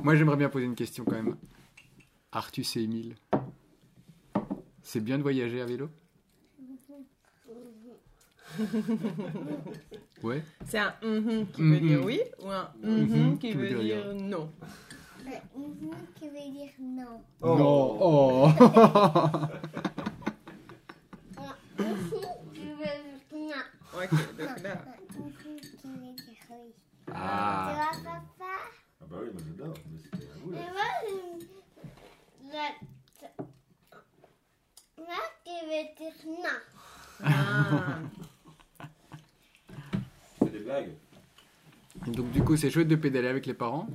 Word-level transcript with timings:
Moi, 0.00 0.14
j'aimerais 0.16 0.36
bien 0.36 0.48
poser 0.48 0.64
une 0.66 0.74
question 0.74 1.04
quand 1.04 1.12
même. 1.14 1.36
Artus 2.32 2.76
et 2.76 2.82
Émile, 2.82 3.14
c'est 4.82 5.00
bien 5.00 5.18
de 5.18 5.22
voyager 5.22 5.60
à 5.60 5.66
vélo? 5.66 5.88
Ouais. 10.22 10.44
C'est 10.66 10.78
un 10.78 10.94
mhm 11.02 11.46
qui 11.48 11.62
veut 11.62 11.80
Mhm. 11.80 11.88
dire 11.88 12.04
oui 12.04 12.20
ou 12.40 12.48
un 12.50 12.70
mhm 12.82 13.30
Mhm 13.30 13.38
qui 13.38 13.52
veut 13.54 13.68
dire 13.82 14.14
non? 14.14 14.52
Mhm 15.56 15.90
qui 16.14 16.28
veut 16.28 16.50
dire 16.52 16.70
non. 16.78 17.22
Non. 17.42 17.98
Oh. 18.00 18.48
Qui 22.52 22.60
veut 22.60 22.76
dire 22.76 23.20
non. 23.32 23.64
Ok, 23.96 24.10
donc 24.38 24.62
là. 24.62 24.84
Tu 27.06 27.12
ah. 27.14 27.72
vois, 27.74 28.02
papa? 28.04 28.52
Ah 29.02 29.06
bah 29.10 29.16
oui, 29.22 29.28
moi 29.32 29.42
j'adore. 29.46 29.74
mais 29.90 29.98
c'était 30.02 30.28
à 30.30 30.36
vous, 30.42 30.50
là. 30.52 30.58
Mais 30.60 30.70
moi, 30.72 30.88
je- 31.08 31.46
le- 32.46 32.76
là 35.06 35.20
qui 35.44 35.56
veut 35.66 35.86
dire 35.98 36.16
non. 36.26 36.58
Ah. 37.24 37.98
Fais 40.38 40.50
des 40.50 40.58
blagues 40.60 40.92
Donc 42.06 42.30
du 42.32 42.42
coup, 42.42 42.56
c'est 42.56 42.70
chouette 42.70 42.88
de 42.88 42.96
pédaler 42.96 43.28
avec 43.28 43.46
les 43.46 43.54
parents. 43.54 43.86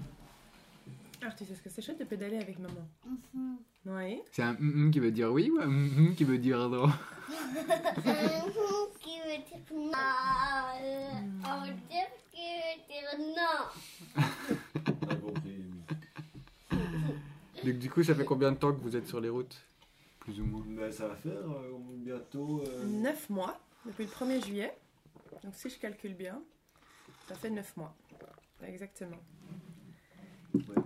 Alors, 1.21 1.35
tu 1.35 1.45
sais 1.45 1.55
ce 1.55 1.61
que 1.61 1.69
c'est 1.69 1.81
chouette 1.81 1.99
de 1.99 2.05
pédaler 2.05 2.37
avec 2.37 2.59
maman 2.59 2.87
Mhm. 3.33 3.57
Oui. 3.87 4.21
C'est 4.31 4.43
un 4.43 4.53
mm 4.59 4.91
qui 4.91 4.99
veut 4.99 5.11
dire 5.11 5.31
oui 5.31 5.49
ou 5.49 5.59
un 5.61 5.67
mm 5.67 6.15
qui 6.15 6.23
veut 6.25 6.37
dire 6.37 6.69
non? 6.69 6.87
Mhm 6.87 6.93
qui 8.99 9.19
veut 9.19 9.37
dire 9.43 9.61
non. 9.73 9.91
Euh, 10.81 11.11
On 11.45 11.61
veut 11.65 11.73
dire 11.89 12.07
qui 12.31 12.47
veut 12.57 12.77
dire 12.87 13.09
non. 13.35 14.23
T'as 15.07 15.15
compris. 15.15 15.63
Donc 17.67 17.79
du 17.79 17.89
coup, 17.89 18.01
ça 18.01 18.15
fait 18.15 18.23
combien 18.23 18.53
de 18.53 18.57
temps 18.57 18.71
que 18.71 18.79
vous 18.79 18.95
êtes 18.95 19.07
sur 19.07 19.19
les 19.19 19.27
routes 19.27 19.61
Plus 20.19 20.39
ou 20.39 20.45
moins. 20.45 20.63
Mais 20.67 20.89
ça 20.89 21.09
va 21.09 21.15
faire 21.17 21.33
euh, 21.33 21.73
bientôt. 21.97 22.63
euh, 22.65 22.85
9 22.85 23.29
mois, 23.29 23.59
depuis 23.85 24.05
le 24.05 24.09
1er 24.09 24.45
juillet. 24.45 24.73
Donc, 25.43 25.53
si 25.53 25.69
je 25.69 25.77
calcule 25.77 26.13
bien, 26.13 26.41
ça 27.27 27.35
fait 27.35 27.49
9 27.49 27.75
mois. 27.75 27.93
Exactement. 28.65 29.17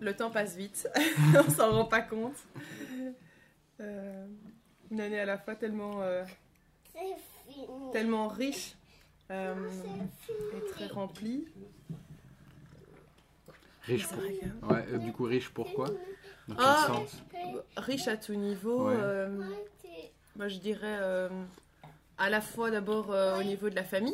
Le 0.01 0.15
temps 0.15 0.31
passe 0.31 0.55
vite, 0.55 0.89
on 1.47 1.49
s'en 1.51 1.69
rend 1.71 1.85
pas 1.85 2.01
compte. 2.01 2.35
Euh, 3.79 4.25
une 4.89 5.01
année 5.01 5.19
à 5.19 5.25
la 5.25 5.37
fois 5.37 5.55
tellement, 5.55 6.01
euh, 6.01 6.23
tellement 7.93 8.27
riche 8.27 8.75
euh, 9.29 9.53
et 10.57 10.71
très 10.71 10.87
remplie. 10.87 11.47
Riche 13.83 14.07
pour... 14.07 14.17
Ouais, 14.69 14.83
euh, 14.91 14.97
du 14.97 15.11
coup, 15.13 15.23
riche 15.25 15.49
pourquoi 15.49 15.87
Dans 16.51 16.55
quel 16.55 16.65
Ah. 16.67 16.87
sens 16.87 17.21
riche 17.77 18.07
à 18.07 18.17
tout 18.17 18.33
niveau. 18.35 18.87
Ouais. 18.89 18.95
euh, 18.97 19.29
moi, 20.35 20.47
je 20.47 20.57
dirais 20.57 20.97
euh, 21.01 21.29
à 22.17 22.29
la 22.29 22.41
fois 22.41 22.71
d'abord 22.71 23.11
euh, 23.11 23.39
au 23.39 23.43
niveau 23.43 23.69
de 23.69 23.75
la 23.75 23.83
famille. 23.83 24.13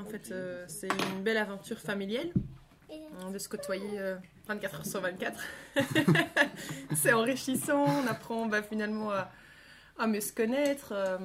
En 0.00 0.04
fait, 0.04 0.30
euh, 0.30 0.64
c'est 0.68 0.88
une 0.88 1.22
belle 1.22 1.36
aventure 1.38 1.78
familiale 1.78 2.30
hein, 2.90 3.30
de 3.32 3.38
se 3.38 3.48
côtoyer 3.48 3.98
euh, 3.98 4.16
24 4.46 4.74
heures 4.76 4.86
sur 4.86 5.00
24. 5.00 5.40
c'est 6.96 7.12
enrichissant. 7.12 7.84
On 7.84 8.06
apprend 8.06 8.46
bah, 8.46 8.62
finalement 8.62 9.10
à, 9.10 9.28
à 9.98 10.06
mieux 10.06 10.20
se 10.20 10.32
connaître, 10.32 10.92
euh, 10.92 11.18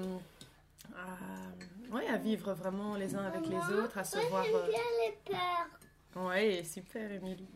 à, 0.96 1.96
ouais, 1.96 2.08
à 2.08 2.18
vivre 2.18 2.54
vraiment 2.54 2.96
les 2.96 3.16
uns 3.16 3.26
avec 3.26 3.48
les 3.48 3.76
autres, 3.76 3.98
à 3.98 4.04
se 4.04 4.18
voir. 4.30 4.44
J'aime 4.46 4.56
euh, 4.56 4.68
bien 4.70 4.82
les 5.06 5.18
peurs. 5.34 6.24
Ouais, 6.26 6.64
super, 6.64 7.12
Émilie. 7.12 7.48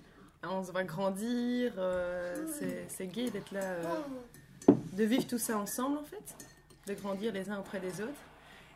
On 0.44 0.64
se 0.64 0.72
voit 0.72 0.84
grandir. 0.84 1.74
euh, 1.78 2.46
c'est- 2.60 2.86
c'est 2.90 3.08
gai 3.08 3.30
d'être 3.30 3.52
là. 3.52 3.64
euh, 3.64 3.84
de 4.94 5.04
vivre 5.04 5.28
tout 5.28 5.38
ça 5.38 5.58
ensemble 5.58 5.98
en 6.00 6.04
fait, 6.04 6.36
de 6.88 6.94
grandir 7.00 7.32
les 7.34 7.50
uns 7.50 7.60
auprès 7.60 7.80
des 7.80 8.02
autres. 8.02 8.22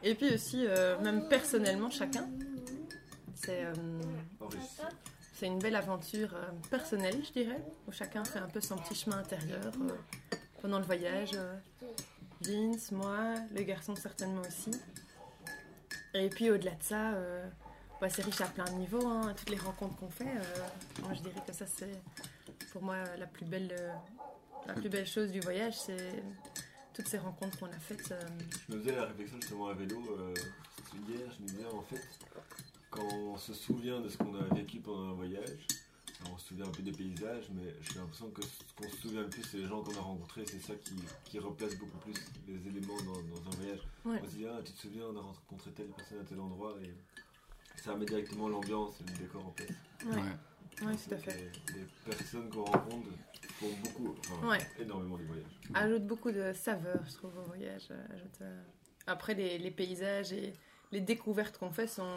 Et 0.04 0.16
puis 0.16 0.34
aussi, 0.34 0.66
euh, 0.68 1.00
même 1.00 1.28
personnellement, 1.30 1.90
chacun, 1.90 2.28
c'est 3.36 3.66
euh, 3.66 3.74
c'est 5.36 5.48
une 5.48 5.60
belle 5.60 5.76
aventure 5.76 6.34
euh, 6.36 6.50
personnelle, 6.70 7.18
je 7.26 7.32
dirais, 7.32 7.62
où 7.88 7.92
chacun 7.92 8.24
fait 8.24 8.40
un 8.40 8.48
peu 8.48 8.62
son 8.62 8.78
petit 8.78 8.96
chemin 8.96 9.18
intérieur 9.18 9.72
euh, 9.82 10.36
pendant 10.62 10.80
le 10.80 10.86
voyage. 10.86 11.32
euh, 11.36 11.56
Vince, 12.42 12.92
moi, 12.92 13.36
le 13.56 13.62
garçon 13.64 13.96
certainement 13.96 14.42
aussi. 14.42 14.72
Et 16.14 16.30
puis 16.30 16.50
au-delà 16.50 16.72
de 16.72 16.84
ça, 16.84 17.12
euh, 17.14 17.48
bah, 18.02 18.10
c'est 18.10 18.24
riche 18.24 18.42
à 18.42 18.48
plein 18.48 18.66
de 18.66 18.72
niveaux. 18.72 19.08
hein, 19.08 19.34
toutes 19.38 19.50
les 19.52 19.58
rencontres 19.58 19.96
qu'on 19.96 20.10
fait, 20.10 20.26
euh, 20.28 21.02
moi 21.04 21.14
je 21.14 21.22
dirais 21.22 21.42
que 21.48 21.54
ça 21.54 21.66
c'est 21.68 22.02
pour 22.72 22.82
moi 22.82 22.98
la 23.18 23.28
plus 23.28 23.46
belle, 23.46 23.74
euh, 23.80 23.94
la 24.68 24.74
plus 24.74 24.90
belle 24.90 25.08
chose 25.08 25.32
du 25.32 25.40
voyage, 25.40 25.78
c'est 25.80 26.24
toutes 26.94 27.08
ces 27.08 27.18
rencontres 27.20 27.58
qu'on 27.60 27.68
a 27.68 27.80
faites. 27.80 28.12
euh, 28.12 28.20
Je 28.68 28.76
me 28.76 28.82
faisais 28.82 28.96
la 28.96 29.06
réflexion 29.06 29.38
justement 29.40 29.68
à 29.68 29.74
vélo 29.74 30.02
euh, 30.20 30.34
hier. 31.08 31.20
Je 31.38 31.44
me 31.44 31.48
disais 31.48 31.66
en 31.66 31.82
fait, 31.84 32.02
quand 32.90 33.08
on 33.14 33.38
se 33.38 33.54
souvient 33.54 34.02
de 34.02 34.10
ce 34.10 34.18
qu'on 34.18 34.36
a 34.36 34.44
vécu 34.54 34.80
pendant 34.80 35.10
un 35.12 35.14
voyage, 35.14 35.68
on 36.32 36.38
se 36.38 36.50
souvient 36.50 36.66
un 36.68 36.72
peu 36.72 36.84
des 36.84 36.92
paysages, 36.92 37.50
mais 37.54 37.74
j'ai 37.82 37.98
l'impression 38.00 38.30
que 38.30 38.42
ce 38.44 38.74
qu'on 38.76 38.90
se 38.90 38.98
souvient 38.98 39.22
le 39.22 39.30
plus, 39.30 39.42
c'est 39.44 39.58
les 39.58 39.66
gens 39.68 39.82
qu'on 39.84 39.96
a 39.96 40.02
rencontrés. 40.02 40.44
C'est 40.46 40.62
ça 40.62 40.74
qui, 40.76 40.94
qui 41.26 41.40
replace 41.40 41.76
beaucoup 41.78 41.98
plus 42.00 42.14
les 42.48 42.68
éléments 42.68 42.98
dans, 42.98 43.14
dans 43.24 43.48
un 43.52 43.56
voyage. 43.58 43.80
Ouais. 44.06 44.20
On 44.22 44.26
se 44.30 44.36
dit, 44.36 44.46
ah, 44.48 44.60
tu 44.64 44.72
te 44.74 44.80
souviens, 44.82 45.06
on 45.12 45.18
a 45.18 45.22
rencontré 45.22 45.72
telle 45.72 45.88
personne 45.88 46.20
à 46.20 46.24
tel 46.24 46.40
endroit, 46.40 46.76
et 46.84 46.94
ça 47.82 47.96
met 47.96 48.06
directement 48.06 48.48
l'ambiance 48.48 48.96
et 49.02 49.12
le 49.12 49.18
décor 49.26 49.46
en 49.46 49.50
place. 49.52 49.70
ouais, 50.06 50.16
Ouais. 50.16 50.88
ouais, 50.88 50.96
tout 50.96 51.14
à 51.14 51.18
fait. 51.18 51.52
Les, 51.74 51.80
les 51.80 51.86
personnes 52.06 52.50
qu'on 52.50 52.64
rencontre 52.64 53.08
font 53.60 53.68
beaucoup, 53.84 54.16
enfin, 54.20 54.48
Ouais. 54.48 54.58
énormément 54.80 55.18
du 55.18 55.26
voyage. 55.26 55.46
Ajoute 55.74 56.06
beaucoup 56.06 56.32
de 56.32 56.54
saveur, 56.54 57.00
je 57.08 57.14
trouve, 57.16 57.38
au 57.38 57.44
voyage. 57.48 57.88
euh, 57.92 58.16
ajoute, 58.16 58.42
euh, 58.42 58.62
Après, 59.08 59.34
les, 59.34 59.58
les 59.58 59.72
paysages 59.72 60.32
et 60.32 60.54
les 60.92 61.02
découvertes 61.02 61.58
qu'on 61.58 61.72
fait 61.72 61.88
sont, 61.88 62.16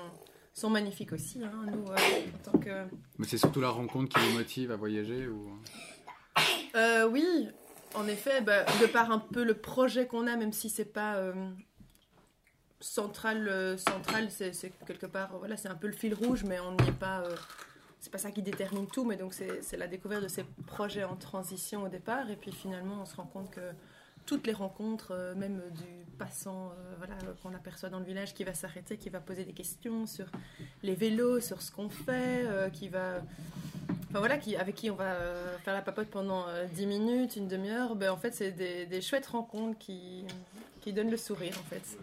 sont 0.52 0.69
magnifiques 0.70 1.12
aussi. 1.12 1.42
hein. 1.42 1.66
Nous, 1.72 1.84
euh, 1.91 1.96
en 1.96 2.50
tant 2.52 2.58
que 2.58 2.84
Mais 3.19 3.26
c'est 3.26 3.38
surtout 3.38 3.60
la 3.60 3.70
rencontre 3.70 4.14
qui 4.19 4.26
vous 4.28 4.36
motive 4.36 4.70
à 4.70 4.76
voyager 4.76 5.26
ou... 5.28 5.48
Euh, 6.76 7.08
oui, 7.08 7.25
en 7.94 8.06
effet, 8.08 8.41
bah, 8.41 8.64
de 8.81 8.86
par 8.86 9.10
un 9.12 9.19
peu 9.20 9.44
le 9.44 9.54
projet 9.54 10.06
qu'on 10.06 10.26
a, 10.26 10.36
même 10.36 10.52
si 10.52 10.69
c'est 10.69 10.84
pas 10.92 11.16
euh, 11.16 11.32
central, 12.84 13.49
euh, 13.49 13.77
central, 13.78 14.28
c'est 14.31 14.53
quelque 14.87 15.06
part, 15.06 15.31
voilà, 15.39 15.56
c'est 15.56 15.69
un 15.69 15.75
peu 15.75 15.87
le 15.87 15.93
fil 15.95 16.15
rouge, 16.15 16.45
mais 16.45 16.61
on 16.61 16.72
n'y 16.72 16.89
est 16.89 16.93
pas. 16.93 17.21
euh, 17.22 17.34
c'est 17.99 18.11
pas 18.12 18.19
ça 18.19 18.31
qui 18.31 18.43
détermine 18.43 18.87
tout, 18.87 19.05
mais 19.05 19.17
donc 19.17 19.33
c'est 19.33 19.77
la 19.78 19.87
découverte 19.87 20.22
de 20.22 20.28
ces 20.28 20.45
projets 20.67 21.05
en 21.05 21.17
transition 21.17 21.84
au 21.84 21.89
départ, 21.89 22.31
et 22.31 22.37
puis 22.37 22.53
finalement 22.53 23.00
on 23.00 23.06
se 23.06 23.17
rend 23.17 23.25
compte 23.25 23.50
que 23.50 23.73
toutes 24.27 24.47
les 24.47 24.53
rencontres, 24.53 25.12
euh, 25.12 25.34
même 25.34 25.62
du 25.71 26.05
passant, 26.19 26.73
voilà, 26.99 27.15
qu'on 27.43 27.55
aperçoit 27.55 27.89
dans 27.89 27.99
le 27.99 28.05
village, 28.05 28.34
qui 28.34 28.44
va 28.44 28.53
s'arrêter, 28.53 28.99
qui 28.99 29.09
va 29.09 29.21
poser 29.21 29.44
des 29.44 29.55
questions 29.55 30.06
sur 30.06 30.27
les 30.83 30.94
vélos, 30.94 31.41
sur 31.41 31.62
ce 31.62 31.73
qu'on 31.73 31.89
fait, 31.89 32.47
qui 32.73 32.89
va 32.89 33.23
Enfin 34.15 34.21
voilà, 34.21 34.39
qui, 34.39 34.55
avec 34.55 34.77
qui 34.77 34.93
on 34.93 34.94
va 34.94 35.17
faire 35.65 35.75
la 35.75 35.83
papote 35.83 36.06
pendant 36.06 36.47
euh, 36.47 36.67
10 36.67 36.87
minutes, 36.87 37.34
une 37.34 37.49
demi-heure, 37.49 37.97
ben, 37.97 38.11
en 38.11 38.17
fait 38.17 38.33
c'est 38.33 38.53
des, 38.53 38.87
des 38.87 39.00
chouettes 39.00 39.27
rencontres 39.27 39.77
qui, 39.77 40.25
qui 40.83 40.93
donnent 40.93 41.11
le 41.11 41.17
sourire 41.17 41.55
en 41.59 41.65
fait. 41.65 41.99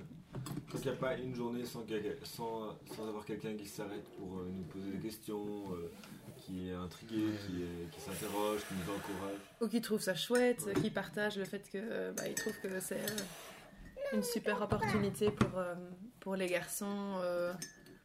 Parce 0.72 0.84
qu'il 0.84 0.92
n'y 0.92 0.98
a 0.98 1.00
pas 1.00 1.18
une 1.18 1.36
journée 1.36 1.66
sans, 1.66 1.82
quelqu'un- 1.82 2.16
sans, 2.24 2.78
sans 2.96 3.08
avoir 3.08 3.26
quelqu'un 3.26 3.54
qui 3.56 3.68
s'arrête 3.68 4.06
pour 4.18 4.38
euh, 4.40 4.50
nous 4.56 4.64
poser 4.64 4.92
des 4.92 5.00
questions, 5.00 5.74
euh, 5.74 5.92
qui 6.38 6.70
est 6.70 6.74
intrigué, 6.74 7.18
qui, 7.46 7.64
est- 7.64 7.90
qui 7.92 8.00
s'interroge, 8.00 8.62
qui 8.68 8.74
nous 8.76 8.94
encourage. 8.94 9.40
Ou 9.62 9.68
qui 9.68 9.82
trouvent 9.82 10.02
ça 10.02 10.16
chouette, 10.16 10.68
qui 10.82 10.90
partagent 10.90 11.38
le 11.38 11.46
fait 11.46 11.64
que 11.72 11.78
euh, 11.78 12.14
bah, 12.14 12.24
ils 12.28 12.36
trouvent 12.36 12.58
que 12.64 12.80
c'est 12.80 12.96
euh, 13.02 14.14
une 14.16 14.24
super 14.24 14.62
opportunité 14.62 15.30
pour, 15.32 15.58
euh, 15.60 15.76
pour 16.22 16.36
les 16.36 16.48
garçons. 16.48 17.16
euh. 17.22 17.52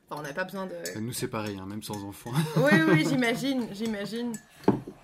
Enfin, 0.08 0.20
on 0.20 0.24
n'a 0.24 0.32
pas 0.32 0.44
besoin 0.44 0.66
de... 0.66 0.98
Nous, 1.00 1.12
c'est 1.12 1.28
pareil, 1.28 1.56
hein, 1.60 1.66
même 1.66 1.82
sans 1.82 2.02
enfants. 2.04 2.32
Oui, 2.56 2.72
oui, 2.88 3.04
j'imagine, 3.08 3.68
j'imagine. 3.72 4.32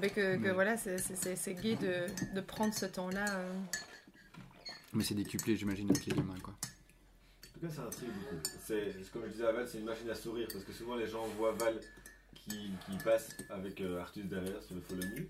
Mais 0.00 0.10
que, 0.10 0.36
que 0.36 0.48
voilà, 0.50 0.76
c'est- 0.76 0.98
c'est 0.98 1.16
c'est- 1.16 1.36
c'est 1.36 1.54
gai 1.54 1.76
de, 1.76 2.06
de 2.34 2.40
prendre 2.40 2.74
ce 2.74 2.86
temps-là. 2.86 3.24
euh. 3.30 3.52
Mais 4.92 5.04
c'est 5.04 5.14
décuplé, 5.14 5.56
j'imagine, 5.56 5.88
avec 5.90 6.04
les 6.06 6.14
gamins, 6.14 6.34
quoi. 6.42 6.54
Tout 7.62 7.68
cas, 7.68 7.74
ça 7.74 7.82
intrigue 7.82 8.10
beaucoup. 8.10 8.42
C'est, 8.66 8.92
comme 9.12 9.22
je 9.26 9.32
disais 9.32 9.46
à 9.46 9.52
Val, 9.52 9.68
c'est 9.68 9.78
une 9.78 9.84
machine 9.84 10.10
à 10.10 10.16
sourire 10.16 10.48
parce 10.52 10.64
que 10.64 10.72
souvent 10.72 10.96
les 10.96 11.06
gens 11.06 11.24
voient 11.38 11.52
Val 11.52 11.78
qui, 12.34 12.72
qui 12.84 12.96
passe 13.04 13.36
avec 13.50 13.80
euh, 13.80 14.00
Artus 14.00 14.24
derrière 14.26 14.60
sur 14.64 14.74
le 14.74 14.80
follow 14.80 15.02
me. 15.02 15.28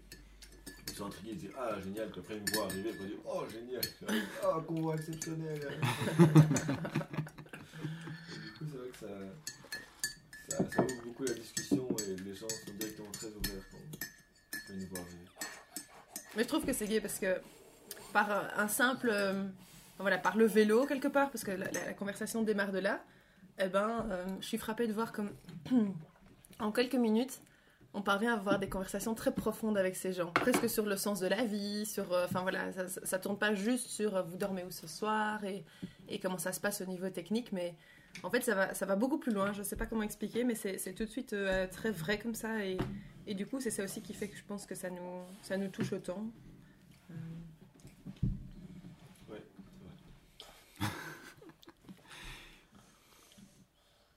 Ils 0.88 0.94
sont 0.94 1.06
intrigués, 1.06 1.32
ils 1.32 1.38
disent 1.38 1.50
Ah, 1.58 1.78
génial, 1.78 2.10
puis 2.10 2.20
après 2.20 2.36
ils 2.36 2.42
me 2.42 2.50
voient 2.54 2.64
arriver, 2.64 2.90
ils 2.90 2.98
vont 2.98 3.04
dire 3.04 3.18
Oh, 3.26 3.44
génial, 3.50 3.82
oh, 4.44 4.62
convoi 4.62 4.94
exceptionnel. 4.94 5.60
Et 5.78 6.24
du 8.38 8.52
coup, 8.52 8.64
c'est 8.70 8.78
vrai 8.78 8.88
que 8.88 8.98
ça, 8.98 9.08
ça, 10.48 10.56
ça 10.70 10.82
ouvre 10.82 11.02
beaucoup 11.04 11.24
la 11.24 11.34
discussion 11.34 11.86
et 11.98 12.16
les 12.16 12.34
gens 12.34 12.48
sont 12.48 12.72
directement 12.78 13.10
très 13.12 13.26
ouverts 13.26 13.64
quand, 13.70 14.06
ils 14.70 14.78
nous 14.78 14.86
voient 14.86 15.00
arriver. 15.00 15.28
Mais 16.34 16.44
je 16.44 16.48
trouve 16.48 16.64
que 16.64 16.72
c'est 16.72 16.86
gai 16.86 17.02
parce 17.02 17.18
que 17.18 17.42
par 18.14 18.58
un 18.58 18.68
simple, 18.68 19.10
euh, 19.12 19.44
voilà, 20.02 20.18
par 20.18 20.36
le 20.36 20.44
vélo 20.44 20.86
quelque 20.86 21.08
part, 21.08 21.30
parce 21.30 21.44
que 21.44 21.50
la, 21.50 21.94
conversation 21.94 22.42
démarre 22.42 22.72
de 22.72 22.78
là, 22.78 23.02
eh 23.58 23.68
ben, 23.68 24.06
euh, 24.10 24.26
je 24.40 24.46
suis 24.46 24.58
frappée 24.58 24.86
de 24.86 24.92
voir 24.92 25.12
comme 25.12 25.30
en 26.58 26.72
quelques 26.72 26.94
minutes, 26.94 27.40
on 27.94 28.02
parvient 28.02 28.32
à 28.32 28.36
avoir 28.36 28.58
des 28.58 28.68
conversations 28.68 29.14
très 29.14 29.34
profondes 29.34 29.76
avec 29.76 29.96
ces 29.96 30.12
gens, 30.12 30.32
presque 30.32 30.68
sur 30.68 30.86
le 30.86 30.96
sens 30.96 31.20
de 31.20 31.26
la 31.26 31.44
vie, 31.44 31.86
sur, 31.86 32.12
euh, 32.12 32.24
enfin 32.24 32.42
voilà, 32.42 32.72
ça, 32.72 32.88
ça, 32.88 33.18
tourne 33.18 33.38
pas 33.38 33.54
juste 33.54 33.88
sur 33.88 34.16
euh, 34.16 34.22
vous 34.22 34.36
dormez 34.36 34.64
où 34.64 34.70
ce 34.70 34.86
soir 34.86 35.44
et, 35.44 35.64
comment 36.20 36.38
ça 36.38 36.52
se 36.52 36.60
passe 36.60 36.80
au 36.82 36.86
niveau 36.86 37.08
technique, 37.08 37.52
mais 37.52 37.74
en 38.22 38.30
fait 38.30 38.42
ça 38.42 38.54
va, 38.54 38.74
ça 38.74 38.84
va 38.84 38.96
beaucoup 38.96 39.18
plus 39.18 39.32
loin. 39.32 39.52
Je 39.52 39.62
sais 39.62 39.76
pas 39.76 39.86
comment 39.86 40.02
expliquer, 40.02 40.44
mais 40.44 40.54
c'est 40.54 40.92
tout 40.94 41.04
de 41.04 41.10
suite 41.10 41.34
très 41.70 41.90
vrai 41.90 42.18
comme 42.18 42.34
ça 42.34 42.62
et, 42.64 42.76
et 43.26 43.34
du 43.34 43.46
coup 43.46 43.60
c'est 43.60 43.70
ça 43.70 43.82
aussi 43.82 44.02
qui 44.02 44.12
fait 44.12 44.28
que 44.28 44.36
je 44.36 44.44
pense 44.44 44.66
que 44.66 44.74
ça 44.74 44.90
nous, 44.90 45.22
ça 45.42 45.56
nous 45.56 45.68
touche 45.68 45.92
autant. 45.92 46.26
Euh, 47.10 47.14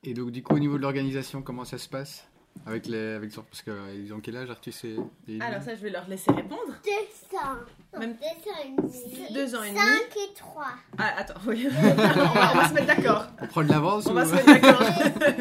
Et 0.05 0.13
donc, 0.13 0.31
du 0.31 0.43
coup, 0.43 0.53
au 0.55 0.59
niveau 0.59 0.77
de 0.77 0.81
l'organisation, 0.83 1.41
comment 1.41 1.65
ça 1.65 1.77
se 1.77 1.89
passe 1.89 2.27
avec 2.65 2.85
les, 2.87 3.15
avec 3.15 3.33
parce 3.35 3.61
que 3.61 3.71
euh, 3.71 3.93
ils 3.95 4.13
ont 4.13 4.21
quel 4.21 4.37
âge, 4.37 4.49
Artus 4.49 4.85
et, 4.85 4.95
Alors 5.41 5.61
ça 5.61 5.75
je 5.75 5.81
vais 5.81 5.89
leur 5.89 6.07
laisser 6.07 6.31
répondre. 6.31 6.61
Deux 6.85 7.37
ans. 7.37 7.99
Même- 7.99 8.13
Deux 8.15 8.49
ans 8.49 8.55
et 8.63 8.69
demi. 8.69 9.33
Deux 9.33 9.55
ans 9.55 9.63
et 9.63 9.69
demi. 9.71 9.79
Cinq 9.79 10.17
et 10.17 10.33
trois. 10.35 10.71
Ah 10.97 11.15
attends, 11.17 11.33
oui. 11.47 11.67
on, 11.69 11.93
va, 11.95 12.51
on 12.53 12.57
va 12.57 12.69
se 12.69 12.73
mettre 12.73 12.87
d'accord. 12.87 13.25
On 13.41 13.47
prend 13.47 13.63
de 13.63 13.69
l'avance 13.69 14.05
On 14.05 14.11
ou... 14.11 14.15
va 14.15 14.25
se 14.25 14.33
mettre 14.35 14.45
d'accord. 14.45 14.81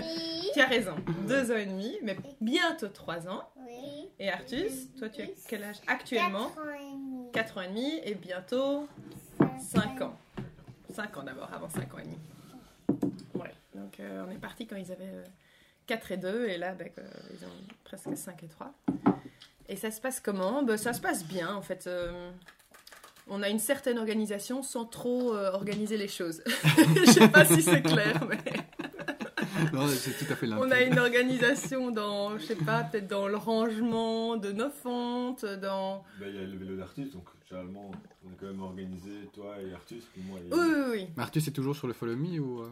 Tu 0.54 0.60
as 0.60 0.66
raison. 0.66 0.94
Deux 1.28 1.50
ans 1.50 1.56
et 1.56 1.66
demi, 1.66 1.96
mais 2.02 2.16
bientôt 2.40 2.88
trois 2.88 3.28
ans. 3.28 3.42
Oui. 3.66 4.08
Et 4.20 4.28
Artus, 4.30 4.88
toi 4.98 5.08
tu 5.08 5.22
as 5.22 5.26
quel 5.48 5.64
âge 5.64 5.76
actuellement? 5.86 6.50
Quatre 6.50 6.58
ans 6.60 6.72
et 6.72 6.92
demi. 6.92 7.30
4 7.32 7.58
ans 7.58 7.62
et 7.62 7.68
demi 7.68 8.00
et 8.04 8.14
bientôt 8.14 8.88
5 9.60 10.00
ans. 10.02 10.16
5 10.92 11.16
ans 11.16 11.22
d'abord, 11.22 11.48
avant 11.52 11.68
5 11.68 11.94
ans 11.94 11.98
et 11.98 12.04
demi. 12.04 12.18
Donc 13.96 14.06
euh, 14.06 14.24
on 14.28 14.30
est 14.32 14.38
parti 14.38 14.66
quand 14.66 14.76
ils 14.76 14.90
avaient 14.90 15.24
4 15.86 16.12
et 16.12 16.16
2 16.16 16.48
et 16.48 16.58
là 16.58 16.74
ben, 16.74 16.88
euh, 16.98 17.02
ils 17.38 17.44
ont 17.44 17.74
presque 17.84 18.16
5 18.16 18.42
et 18.42 18.48
3. 18.48 18.74
Et 19.68 19.76
ça 19.76 19.90
se 19.90 20.00
passe 20.00 20.20
comment? 20.20 20.62
Ben, 20.62 20.76
Ça 20.76 20.92
se 20.92 21.00
passe 21.00 21.24
bien 21.24 21.54
en 21.54 21.62
fait. 21.62 21.86
euh, 21.86 22.30
on 23.28 23.42
a 23.42 23.48
une 23.48 23.58
certaine 23.58 23.98
organisation 23.98 24.62
sans 24.62 24.84
trop 24.84 25.34
euh, 25.34 25.52
organiser 25.52 25.96
les 25.96 26.08
choses. 26.08 26.42
Je 26.46 27.10
sais 27.10 27.28
pas 27.28 27.44
si 27.44 27.62
c'est 27.62 27.82
clair, 27.82 28.26
mais 28.28 28.38
Non, 29.72 29.86
c'est 29.88 30.24
tout 30.24 30.32
à 30.32 30.36
fait 30.36 30.48
on 30.52 30.70
a 30.70 30.80
une 30.82 30.98
organisation 30.98 31.90
dans, 31.90 32.36
je 32.38 32.44
sais 32.44 32.56
pas, 32.56 32.82
peut-être 32.84 33.06
dans 33.06 33.28
le 33.28 33.36
rangement 33.36 34.36
de 34.36 34.52
nos 34.52 34.70
fontes, 34.70 35.44
dans... 35.44 36.04
Ben, 36.18 36.28
il 36.28 36.34
y 36.34 36.38
a 36.38 36.42
le 36.46 36.56
vélo 36.58 36.76
d'Artus, 36.76 37.12
donc 37.12 37.24
généralement, 37.48 37.90
on 38.26 38.32
est 38.32 38.36
quand 38.38 38.46
même 38.46 38.62
organisé, 38.62 39.10
toi 39.32 39.56
et 39.62 39.72
Artus, 39.72 40.04
puis 40.12 40.22
moi 40.28 40.38
et. 40.40 40.52
Oui, 40.52 40.60
oui, 40.60 40.82
oui. 40.90 41.08
Mais 41.16 41.22
Artus 41.22 41.46
est 41.48 41.52
toujours 41.52 41.76
sur 41.76 41.86
le 41.86 41.92
follow 41.92 42.16
me 42.16 42.40
ou... 42.40 42.64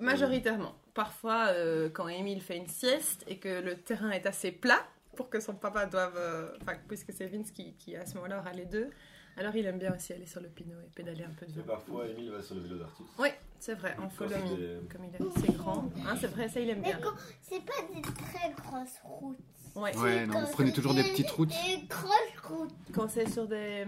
Majoritairement. 0.00 0.74
Parfois, 0.94 1.48
euh, 1.50 1.88
quand 1.90 2.08
Émile 2.08 2.40
fait 2.42 2.56
une 2.56 2.66
sieste 2.68 3.24
et 3.28 3.38
que 3.38 3.60
le 3.60 3.76
terrain 3.76 4.10
est 4.10 4.26
assez 4.26 4.50
plat 4.52 4.80
pour 5.16 5.28
que 5.30 5.40
son 5.40 5.54
papa 5.54 5.86
doive. 5.86 6.14
euh, 6.16 6.48
Enfin, 6.62 6.72
puisque 6.88 7.12
c'est 7.12 7.26
Vince 7.26 7.50
qui, 7.50 7.74
qui 7.74 7.94
à 7.96 8.06
ce 8.06 8.14
moment-là 8.16 8.38
aura 8.40 8.52
les 8.52 8.64
deux, 8.66 8.90
alors 9.36 9.54
il 9.54 9.64
aime 9.66 9.78
bien 9.78 9.94
aussi 9.94 10.12
aller 10.12 10.26
sur 10.26 10.40
le 10.40 10.48
pinot 10.48 10.76
et 10.84 10.90
pédaler 10.94 11.24
un 11.24 11.30
peu 11.38 11.46
devant. 11.46 11.62
parfois, 11.66 12.06
Emile 12.08 12.30
va 12.30 12.42
sur 12.42 12.54
le 12.56 12.62
vélo 12.62 12.76
d'Artus. 12.78 13.06
Oui, 13.18 13.28
c'est 13.60 13.74
vrai, 13.74 13.94
en 13.98 14.02
Quand 14.02 14.10
follow 14.10 14.30
c'est 14.32 14.42
me, 14.50 14.56
des- 14.56 14.88
comme 14.88 15.04
il 15.04 15.14
est 15.14 15.38
assez 15.38 15.52
grand. 15.52 15.84
Hein, 16.06 16.16
c'est 16.20 16.26
vrai, 16.28 16.48
ça 16.48 16.58
il 16.60 16.70
aime 16.70 16.80
Mais 16.80 16.88
bien. 16.94 16.98
quand 17.02 17.12
c'est 17.42 17.60
pas 17.64 17.82
des 17.94 18.00
très 18.02 18.50
grosses 18.52 18.98
routes. 19.04 19.38
Ouais. 19.76 19.96
Ouais, 19.96 20.26
non, 20.26 20.40
vous 20.40 20.46
prenez 20.52 20.70
c'est 20.70 20.74
toujours 20.74 20.94
des 20.94 21.04
petites 21.04 21.30
routes. 21.30 21.50
Des 21.50 21.86
grosses 21.86 22.40
routes. 22.42 22.74
Quand 22.92 23.08
c'est 23.08 23.28
sur 23.30 23.46
des. 23.46 23.84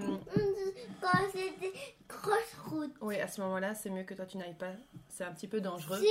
Quand 1.01 1.09
c'est 1.33 1.59
des 1.61 1.73
grosses 2.09 2.57
routes. 2.67 2.95
Oui, 3.01 3.19
à 3.19 3.27
ce 3.27 3.41
moment-là, 3.41 3.75
c'est 3.75 3.91
mieux 3.91 4.05
que 4.05 4.15
toi 4.15 4.25
tu 4.27 4.37
n'ailles 4.37 4.55
pas. 4.57 4.73
C'est 5.09 5.25
un 5.25 5.33
petit 5.33 5.49
peu 5.49 5.61
dangereux. 5.61 5.99
Si. 5.99 6.07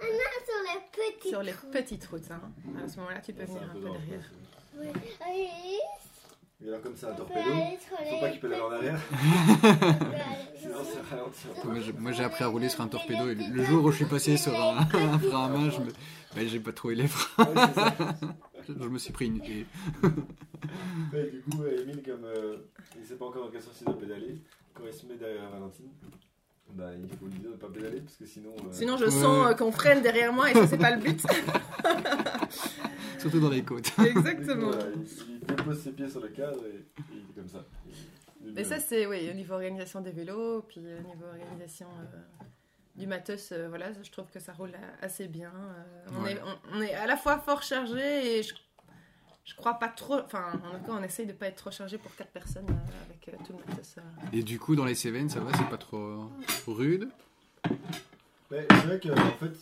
On 0.00 0.04
a 0.04 0.08
sur 0.44 0.74
les 0.74 0.80
petites 1.14 1.28
Sur 1.30 1.42
les 1.42 1.52
routes. 1.52 1.70
petites 1.70 2.04
routes, 2.06 2.30
hein. 2.30 2.40
à 2.84 2.88
ce 2.88 2.96
moment-là, 2.98 3.20
tu 3.20 3.32
peux 3.32 3.46
C'est 3.46 3.52
venir 3.52 3.62
un 3.70 3.72
peu 3.72 3.80
peu 3.80 3.88
derrière. 3.90 4.30
Oui. 4.78 4.86
Oui. 5.26 5.78
Et 6.64 6.68
alors, 6.68 6.80
comme 6.82 6.96
c'est 6.96 7.06
un 7.06 7.14
torpedo, 7.14 7.40
faut 7.40 8.20
pas 8.20 8.30
qu'il 8.30 8.40
pédale 8.40 8.62
en 8.62 8.70
arrière, 8.70 9.00
petites- 9.10 10.60
sinon 10.60 10.84
ça 10.84 11.00
ralentit. 11.10 11.21
Moi, 11.98 12.12
j'ai- 12.12 12.24
appris 12.24 12.44
à 12.44 12.48
rouler 12.48 12.68
sur 12.68 12.80
un 12.82 12.88
torpedo 12.88 13.28
et 13.30 13.34
le 13.34 13.64
jour 13.64 13.84
où 13.84 13.90
je 13.90 13.96
suis 13.96 14.04
passé 14.04 14.36
sur 14.36 14.52
un, 14.60 14.78
un 14.94 15.18
frein 15.18 15.44
à 15.46 15.48
main, 15.48 15.70
je 15.70 15.80
me... 15.80 15.90
ben, 16.34 16.46
j'ai 16.48 16.60
pas 16.60 16.72
trouvé 16.72 16.94
les 16.94 17.06
freins. 17.08 17.46
Je 18.68 18.86
me 18.88 18.96
suis 18.96 19.12
pris 19.12 19.26
une... 19.26 19.40
Ouais, 19.40 21.30
du 21.32 21.40
coup, 21.42 21.64
Emile, 21.64 22.00
comme 22.06 22.24
euh, 22.24 22.58
il 22.96 23.04
sait 23.04 23.16
pas 23.16 23.24
encore 23.26 23.46
dans 23.46 23.50
quel 23.50 23.60
sens 23.60 23.74
il 23.80 23.84
doit 23.86 23.98
pédaler, 23.98 24.40
quand 24.72 24.84
il 24.86 24.92
se 24.92 25.04
met 25.04 25.16
derrière 25.16 25.50
Valentine, 25.50 25.88
bah, 26.72 26.90
il 26.96 27.08
faut 27.18 27.26
lui 27.26 27.40
dire 27.40 27.50
de 27.50 27.56
pas 27.56 27.66
pédaler 27.66 28.00
parce 28.02 28.14
que 28.16 28.24
sinon. 28.24 28.50
euh, 28.56 28.68
Sinon, 28.70 28.96
je 28.98 29.06
sens 29.10 29.48
euh, 29.48 29.54
qu'on 29.54 29.72
freine 29.72 30.00
derrière 30.00 30.32
moi 30.32 30.48
et 30.50 30.54
ça, 30.54 30.66
c'est 30.68 30.78
pas 30.78 30.94
le 30.94 31.02
but. 31.02 31.20
Surtout 33.18 33.40
dans 33.40 33.50
les 33.50 33.62
côtes. 33.64 33.90
Exactement. 33.98 34.68
voilà, 34.70 34.84
il, 34.94 35.02
il 35.32 35.40
dépose 35.56 35.80
ses 35.80 35.90
pieds 35.90 36.08
sur 36.08 36.20
le 36.20 36.28
cadre 36.28 36.60
et, 36.66 36.76
et 36.76 36.82
il 37.14 37.30
est 37.30 37.34
comme 37.34 37.48
ça. 37.48 37.64
Mais 38.54 38.64
ça, 38.64 38.78
c'est 38.80 39.06
oui, 39.06 39.28
au 39.30 39.34
niveau 39.34 39.54
organisation 39.54 40.00
des 40.00 40.10
vélos, 40.12 40.62
puis 40.62 40.80
au 40.80 41.02
niveau 41.06 41.24
organisation 41.26 41.86
euh, 41.88 42.44
du 42.96 43.06
matos, 43.06 43.52
euh, 43.52 43.68
voilà, 43.68 43.92
je 44.02 44.10
trouve 44.10 44.26
que 44.30 44.40
ça 44.40 44.52
roule 44.52 44.72
a- 44.74 45.04
assez 45.04 45.28
bien. 45.28 45.52
euh, 45.54 46.08
on, 46.12 46.22
Ouais. 46.24 46.32
est, 46.32 46.40
on, 46.42 46.76
on 46.78 46.82
est 46.82 46.94
à 46.94 47.06
la 47.06 47.16
fois 47.16 47.38
fort 47.38 47.62
chargé 47.62 48.38
et 48.38 48.42
je, 48.42 48.54
je 49.44 49.54
crois 49.54 49.74
pas 49.74 49.88
trop. 49.88 50.20
Enfin, 50.20 50.52
en 50.64 50.78
tout 50.78 50.84
cas, 50.86 50.92
on 50.98 51.02
essaye 51.02 51.26
de 51.26 51.32
pas 51.32 51.46
être 51.46 51.56
trop 51.56 51.70
chargé 51.70 51.98
pour 51.98 52.14
quatre 52.16 52.32
personnes 52.32 52.66
euh, 52.70 53.04
avec 53.08 53.28
euh, 53.28 53.44
tout 53.46 53.52
le 53.52 53.58
matos. 53.64 53.96
euh. 53.98 54.02
Et 54.32 54.42
du 54.42 54.58
coup, 54.58 54.76
dans 54.76 54.84
les 54.84 54.94
Cévennes, 54.94 55.30
ça 55.30 55.40
va, 55.40 55.50
c'est 55.56 55.68
pas 55.70 55.78
trop 55.78 56.30
rude? 56.66 57.08
C'est 58.50 58.66
vrai 58.84 59.00
que 59.00 59.08
en 59.10 59.32
fait, 59.38 59.52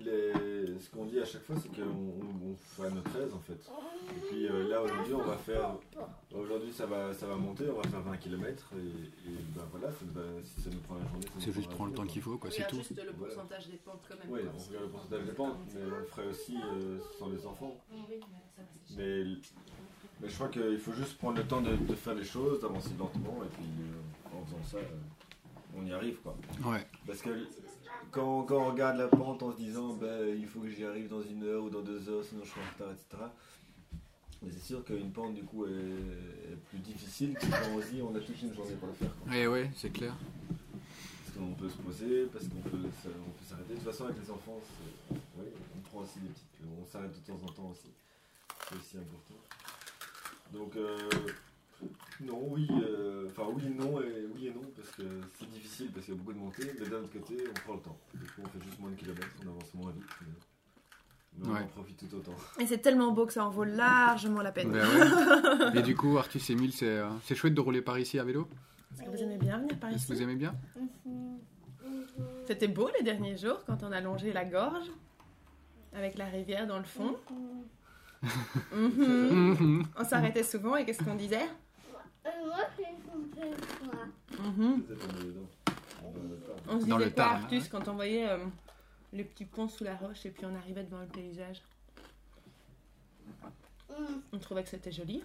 les... 0.00 0.32
ce 0.80 0.90
qu'on 0.90 1.04
dit 1.06 1.18
à 1.20 1.24
chaque 1.24 1.42
fois, 1.44 1.56
c'est 1.60 1.68
qu'on 1.68 1.82
on, 1.82 2.50
on 2.52 2.56
fait 2.56 2.86
à 2.86 2.90
notre 2.90 3.16
aise 3.16 3.32
en 3.34 3.40
fait. 3.40 3.54
Et 4.16 4.20
puis 4.28 4.46
euh, 4.48 4.68
là 4.68 4.82
aujourd'hui, 4.82 5.14
on 5.14 5.22
va 5.22 5.36
faire. 5.36 5.74
Aujourd'hui, 6.34 6.72
ça 6.72 6.86
va, 6.86 7.12
ça 7.14 7.26
va 7.26 7.36
monter, 7.36 7.64
on 7.70 7.76
va 7.80 7.88
faire 7.88 8.02
20 8.02 8.16
km 8.18 8.72
et, 8.76 9.30
et 9.30 9.34
ben 9.54 9.62
voilà, 9.70 9.90
ça, 9.90 10.04
bah, 10.14 10.20
si 10.42 10.60
ça 10.60 10.70
nous 10.70 10.80
prend 10.80 10.96
la 10.96 11.06
journée. 11.08 11.26
C'est 11.38 11.52
juste 11.52 11.70
prendre 11.70 11.90
le 11.90 11.96
temps 11.96 12.06
qu'il 12.06 12.22
faut, 12.22 12.36
quoi, 12.38 12.50
c'est 12.50 12.66
tout. 12.68 12.76
le 12.76 12.82
Voilà. 13.16 13.34
pourcentage 13.34 13.68
des 13.68 13.76
pentes 13.78 14.02
quand 14.08 14.16
même. 14.18 14.26
Oui, 14.30 14.40
on 14.44 14.58
regarde 14.68 14.84
le 14.84 14.90
pourcentage 14.90 15.24
des 15.24 15.32
pentes, 15.32 15.58
mais 15.74 15.80
on 15.84 15.98
le 15.98 16.04
ferait 16.06 16.26
aussi 16.26 16.56
euh, 16.56 16.98
sans 17.18 17.28
les 17.28 17.46
enfants. 17.46 17.76
Mais, 18.96 19.24
mais 20.20 20.28
je 20.28 20.34
crois 20.34 20.48
qu'il 20.48 20.78
faut 20.78 20.92
juste 20.92 21.16
prendre 21.18 21.36
le 21.38 21.46
temps 21.46 21.60
de, 21.60 21.76
de 21.76 21.94
faire 21.94 22.14
les 22.14 22.24
choses, 22.24 22.60
d'avancer 22.60 22.90
lentement, 22.98 23.38
et 23.44 23.48
puis 23.56 23.64
euh, 23.64 24.36
en 24.38 24.44
faisant 24.44 24.62
ça, 24.64 24.76
euh, 24.78 25.76
on 25.78 25.84
y 25.86 25.92
arrive 25.92 26.16
quoi. 26.22 26.36
Ouais. 26.64 26.86
Parce 27.06 27.20
que 27.20 27.30
quand, 28.10 28.42
quand 28.42 28.56
on 28.56 28.70
regarde 28.70 28.98
la 28.98 29.08
pente 29.08 29.42
en 29.42 29.52
se 29.52 29.56
disant 29.56 29.94
ben, 29.94 30.28
il 30.36 30.46
faut 30.46 30.60
que 30.60 30.68
j'y 30.70 30.84
arrive 30.84 31.08
dans 31.08 31.22
une 31.22 31.42
heure 31.44 31.64
ou 31.64 31.70
dans 31.70 31.82
deux 31.82 32.08
heures, 32.08 32.24
sinon 32.24 32.42
je 32.44 32.50
suis 32.50 32.60
en 32.60 32.72
retard, 32.74 32.92
etc. 32.92 33.22
Mais 34.42 34.50
c'est 34.52 34.62
sûr 34.62 34.84
qu'une 34.84 35.10
pente 35.10 35.34
du 35.34 35.42
coup 35.42 35.66
est, 35.66 35.70
est 35.70 36.56
plus 36.68 36.78
difficile 36.78 37.34
que 37.34 37.46
quand 37.46 37.76
on 37.76 37.80
se 37.80 37.86
dit 37.88 38.02
on 38.02 38.14
a 38.14 38.20
toute 38.20 38.40
une 38.42 38.54
journée 38.54 38.74
pour 38.74 38.88
le 38.88 38.94
faire. 38.94 39.10
quoi. 39.22 39.36
Et 39.36 39.46
ouais, 39.46 39.70
c'est 39.74 39.90
clair. 39.90 40.14
Parce 41.24 41.38
qu'on 41.38 41.54
peut 41.54 41.68
se 41.68 41.76
poser, 41.76 42.26
parce 42.32 42.44
qu'on 42.44 42.68
peut, 42.68 42.88
s'arrêter. 43.48 43.74
De 43.74 43.78
toute 43.78 43.84
façon, 43.90 44.04
avec 44.04 44.18
les 44.18 44.30
enfants, 44.30 44.60
on 45.10 45.80
prend 45.90 46.00
aussi 46.00 46.20
des 46.20 46.28
petites. 46.28 46.46
On 46.80 46.86
s'arrête 46.86 47.12
de 47.12 47.26
temps 47.26 47.40
en 47.42 47.52
temps 47.52 47.70
aussi. 47.70 47.90
C'est 48.68 48.76
aussi 48.76 48.96
important. 48.96 49.34
Donc, 50.52 50.76
euh, 50.76 50.98
non, 52.20 52.40
oui, 52.50 52.66
euh, 52.82 53.28
enfin, 53.30 53.44
oui, 53.54 53.64
non, 53.76 54.00
et 54.00 54.26
oui 54.34 54.46
et 54.46 54.50
non, 54.54 54.62
parce 54.74 54.90
que 54.92 55.02
c'est 55.38 55.50
difficile, 55.50 55.90
parce 55.92 56.06
qu'il 56.06 56.14
y 56.14 56.16
a 56.16 56.20
beaucoup 56.20 56.32
de 56.32 56.38
montées, 56.38 56.70
mais 56.80 56.86
d'un 56.88 56.98
autre 56.98 57.12
côté, 57.12 57.36
on 57.48 57.52
prend 57.60 57.74
le 57.74 57.80
temps. 57.80 57.98
Du 58.14 58.24
coup, 58.24 58.40
on 58.44 58.48
fait 58.48 58.64
juste 58.64 58.78
moins 58.80 58.90
de 58.90 58.96
kilomètres, 58.96 59.26
on 59.44 59.48
avance 59.50 59.74
moins 59.74 59.90
vite, 59.92 60.04
mais, 60.22 60.28
mais 61.38 61.48
on 61.48 61.62
en 61.64 61.66
profite 61.66 61.98
tout 61.98 62.16
autant. 62.16 62.34
Et 62.58 62.66
c'est 62.66 62.78
tellement 62.78 63.12
beau 63.12 63.26
que 63.26 63.32
ça 63.34 63.44
en 63.44 63.50
vaut 63.50 63.64
largement 63.64 64.40
la 64.42 64.52
peine. 64.52 64.72
Ben 64.72 64.86
ouais. 64.86 65.78
Et 65.78 65.82
du 65.82 65.94
coup, 65.94 66.16
Artus 66.16 66.48
et 66.48 66.54
Emile, 66.54 66.72
c'est 66.72 66.86
euh, 66.86 67.08
c'est 67.24 67.34
chouette 67.34 67.54
de 67.54 67.60
rouler 67.60 67.82
par 67.82 67.98
ici 67.98 68.18
à 68.18 68.24
vélo 68.24 68.48
Est-ce 68.94 69.04
que 69.04 69.10
vous 69.10 69.22
aimez 69.22 69.36
bien 69.38 69.58
venir 69.58 69.78
par 69.78 69.90
Est-ce 69.90 70.06
que 70.06 70.12
ici 70.12 70.12
vous 70.14 70.22
aimez 70.22 70.36
bien 70.36 70.54
Mhm. 70.76 70.88
Mhm. 71.04 71.38
C'était 72.46 72.68
beau 72.68 72.88
les 72.96 73.04
derniers 73.04 73.36
jours 73.36 73.62
quand 73.66 73.82
on 73.82 73.92
a 73.92 74.00
longé 74.00 74.32
la 74.32 74.44
gorge 74.46 74.86
avec 75.92 76.16
la 76.16 76.24
rivière 76.26 76.66
dans 76.66 76.78
le 76.78 76.84
fond. 76.84 77.16
Mhm. 77.30 77.64
Mhm. 78.72 79.56
Mhm. 79.60 79.86
On 79.98 80.04
s'arrêtait 80.04 80.42
souvent 80.42 80.76
et 80.76 80.84
qu'est-ce 80.84 81.02
qu'on 81.04 81.14
disait? 81.14 81.46
Moi, 82.44 82.56
j'ai. 82.78 82.92
Mhm. 84.42 84.82
Le 84.88 84.96
tas. 84.96 86.52
On 86.68 86.80
se 86.80 86.86
Dans 86.86 86.96
disait 86.96 87.08
le 87.08 87.14
quoi, 87.14 87.24
Tarn, 87.24 87.42
Artus, 87.42 87.62
ouais. 87.64 87.68
quand 87.70 87.88
on 87.88 87.94
voyait 87.94 88.28
euh, 88.28 88.38
les 89.12 89.24
petits 89.24 89.44
ponts 89.44 89.68
sous 89.68 89.84
la 89.84 89.94
roche 89.96 90.24
et 90.26 90.30
puis 90.30 90.44
on 90.46 90.54
arrivait 90.54 90.84
devant 90.84 91.00
le 91.00 91.06
paysage? 91.06 91.62
Mhm. 93.90 94.22
On 94.32 94.38
trouvait 94.38 94.62
que 94.62 94.68
c'était 94.70 94.92
joli. 94.92 95.22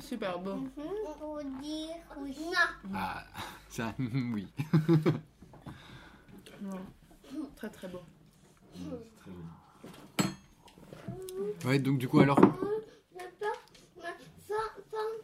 Super 0.00 0.38
beau. 0.38 0.68
Pour 1.18 1.38
dire 1.60 1.96
oui. 2.18 2.36
Non. 2.84 2.94
Ah, 2.94 3.24
un 3.78 3.94
oui. 4.34 4.46
Ouais. 6.62 6.70
Très 7.56 7.68
très 7.70 7.88
beau. 7.88 8.00
Mm, 8.76 8.90
C'est 8.90 9.16
très 9.20 9.30
joli. 9.30 9.44
Ouais, 11.64 11.78
donc 11.78 11.98
du 11.98 12.08
coup, 12.08 12.20
alors, 12.20 12.38
Je 12.40 12.46
peux 12.46 12.56
me 12.56 13.30
sans- 13.38 13.56
sans 14.48 14.70
feuilles. 14.90 15.22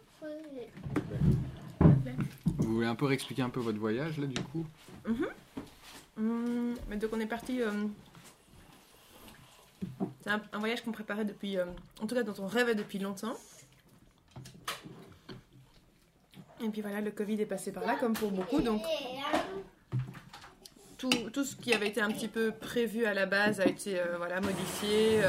Vous 2.59 2.75
voulez 2.75 2.87
un 2.87 2.95
peu 2.95 3.07
réexpliquer 3.07 3.43
un 3.43 3.51
peu 3.51 3.61
votre 3.61 3.79
voyage, 3.79 4.19
là, 4.19 4.27
du 4.27 4.41
coup? 4.43 4.67
Hum, 6.17 6.75
mais 6.89 6.97
donc 6.97 7.11
on 7.13 7.21
est 7.21 7.27
parti. 7.27 7.63
euh, 7.63 7.71
C'est 10.23 10.31
un, 10.31 10.43
un 10.53 10.59
voyage 10.59 10.83
qu'on 10.83 10.93
préparait 10.93 11.25
depuis, 11.25 11.57
euh, 11.57 11.65
en 12.03 12.07
tout 12.07 12.15
cas 12.15 12.25
dont 12.25 12.35
on 12.39 12.47
rêvait 12.47 12.75
depuis 12.75 12.99
longtemps. 12.99 13.37
Et 16.63 16.69
puis 16.71 16.81
voilà, 16.81 17.01
le 17.01 17.13
Covid 17.13 17.41
est 17.41 17.47
passé 17.47 17.71
par 17.71 17.87
là, 17.87 17.95
comme 17.95 18.15
pour 18.15 18.33
beaucoup, 18.33 18.61
donc 18.61 18.83
tout, 20.99 21.11
tout 21.33 21.45
ce 21.45 21.55
qui 21.55 21.73
avait 21.73 21.87
été 21.87 22.01
un 22.01 22.11
petit 22.11 22.27
peu 22.27 22.51
prévu 22.51 23.07
à 23.07 23.15
la 23.15 23.27
base 23.27 23.61
a 23.61 23.67
été 23.67 24.01
euh, 24.01 24.17
voilà, 24.17 24.41
modifié. 24.41 25.21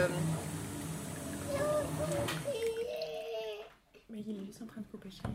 Mais 4.27 4.33
il 4.33 4.41
est 4.41 4.45
juste 4.47 4.61
en 4.61 4.65
train 4.65 4.81
de 4.81 4.85
couper, 4.87 5.09
chérie. 5.09 5.33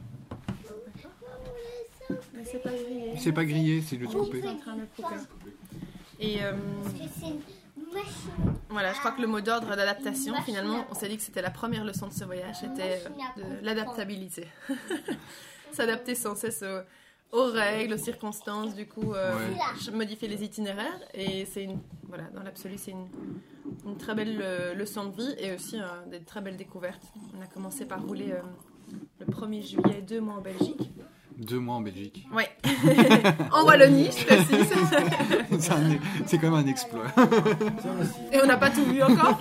Mais 2.35 2.45
c'est 2.45 2.59
pas 2.59 2.71
grillé. 2.71 3.13
C'est 3.19 3.33
pas 3.33 3.45
grillé, 3.45 3.81
c'est 3.83 3.99
juste 3.99 4.13
coupé. 4.13 4.41
c'est 4.43 4.49
en 4.49 4.57
train 4.57 4.77
de 4.77 4.85
couper. 4.95 5.17
Et 6.21 6.45
euh, 6.45 6.53
voilà, 8.69 8.93
je 8.93 8.99
crois 8.99 9.13
que 9.13 9.23
le 9.23 9.27
mot 9.27 9.41
d'ordre 9.41 9.69
d'adaptation, 9.75 10.35
finalement, 10.43 10.85
on 10.91 10.95
s'est 10.95 11.09
dit 11.09 11.17
que 11.17 11.23
c'était 11.23 11.43
la 11.43 11.51
première 11.51 11.85
leçon 11.85 12.09
de 12.09 12.13
ce 12.13 12.25
voyage, 12.25 12.57
c'était 12.61 13.01
euh, 13.07 13.43
de 13.61 13.65
l'adaptabilité. 13.65 14.47
S'adapter 15.73 16.15
sans 16.15 16.37
cesse 16.37 16.63
aux, 16.63 17.37
aux 17.39 17.51
règles, 17.51 17.95
aux 17.95 17.99
circonstances, 17.99 18.75
du 18.75 18.87
coup, 18.87 19.13
euh, 19.15 19.33
Ouais. 19.35 19.93
modifier 19.93 20.29
les 20.29 20.45
itinéraires. 20.45 21.01
Et 21.15 21.47
c'est 21.47 21.65
une, 21.65 21.81
voilà, 22.05 22.25
dans 22.35 22.43
l'absolu, 22.43 22.75
c'est 22.79 22.93
une, 22.93 23.09
une 23.87 23.97
très 23.97 24.15
belle 24.15 24.39
euh, 24.41 24.75
leçon 24.75 25.07
de 25.07 25.17
vie 25.17 25.35
et 25.39 25.53
aussi 25.55 25.81
euh, 25.81 25.85
des 26.11 26.21
très 26.21 26.41
belles 26.41 26.57
découvertes. 26.57 27.03
On 27.37 27.43
a 27.43 27.47
commencé 27.47 27.87
par 27.87 28.03
rouler 28.05 28.31
euh, 28.33 28.41
le 29.21 29.27
1er 29.27 29.63
juillet, 29.63 30.03
deux 30.03 30.21
mois 30.21 30.37
en 30.37 30.41
Belgique. 30.41 30.91
Deux 31.37 31.59
mois 31.59 31.77
en 31.77 31.81
Belgique. 31.81 32.27
Ouais, 32.33 32.49
en 33.53 33.65
Wallonie, 33.65 34.11
je 34.17 34.25
précise. 34.25 34.73
c'est 36.27 36.39
quand 36.39 36.51
même 36.51 36.65
un 36.65 36.67
exploit. 36.67 37.07
Et 38.33 38.39
on 38.43 38.47
n'a 38.47 38.57
pas 38.57 38.71
tout 38.71 38.85
vu 38.85 39.03
encore. 39.03 39.41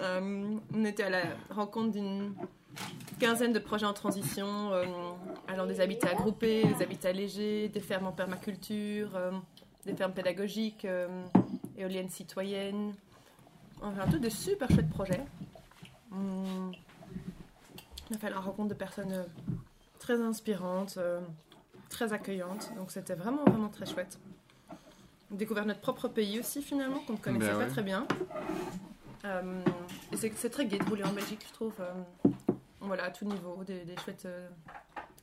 Euh, 0.00 0.56
on 0.74 0.84
était 0.84 1.04
à 1.04 1.10
la 1.10 1.22
rencontre 1.50 1.92
d'une 1.92 2.32
quinzaine 3.18 3.52
de 3.52 3.58
projets 3.58 3.86
en 3.86 3.92
transition, 3.92 4.72
euh, 4.72 4.84
allant 5.46 5.66
des 5.66 5.80
habitats 5.80 6.14
groupés, 6.14 6.64
des 6.64 6.82
habitats 6.82 7.12
légers, 7.12 7.68
des 7.68 7.80
fermes 7.80 8.06
en 8.06 8.12
permaculture, 8.12 9.10
euh, 9.14 9.30
des 9.84 9.94
fermes 9.94 10.12
pédagogiques, 10.12 10.86
éoliennes 11.76 12.08
citoyennes. 12.08 12.94
Enfin, 13.82 14.10
tout 14.10 14.18
de 14.18 14.28
super 14.28 14.68
chouettes 14.68 14.90
projets. 14.90 15.22
Hum, 16.12 16.72
on 18.10 18.14
a 18.14 18.18
fait 18.18 18.30
la 18.30 18.40
rencontre 18.40 18.68
de 18.68 18.74
personnes 18.74 19.12
euh, 19.12 19.22
très 19.98 20.20
inspirantes, 20.20 20.96
euh, 20.98 21.20
très 21.88 22.12
accueillantes. 22.12 22.72
Donc 22.76 22.90
c'était 22.90 23.14
vraiment, 23.14 23.44
vraiment 23.44 23.68
très 23.68 23.86
chouette. 23.86 24.18
On 25.30 25.34
a 25.34 25.38
découvert 25.38 25.64
notre 25.66 25.80
propre 25.80 26.08
pays 26.08 26.40
aussi 26.40 26.62
finalement, 26.62 27.00
qu'on 27.06 27.12
ne 27.14 27.18
connaissait 27.18 27.46
Ben 27.46 27.58
pas 27.58 27.64
ouais. 27.64 27.70
très 27.70 27.82
bien. 27.82 28.06
Euh, 29.24 29.60
et 30.12 30.16
c'est 30.16 30.50
très 30.50 30.66
gai 30.66 30.78
de 30.78 30.84
rouler 30.84 31.04
en 31.04 31.12
Belgique, 31.12 31.44
je 31.46 31.52
trouve. 31.52 31.74
euh, 31.80 31.92
voilà, 32.80 33.04
à 33.04 33.10
tout 33.10 33.26
niveau, 33.26 33.62
des, 33.64 33.84
des 33.84 33.96
chouettes. 33.98 34.24
euh, 34.26 34.48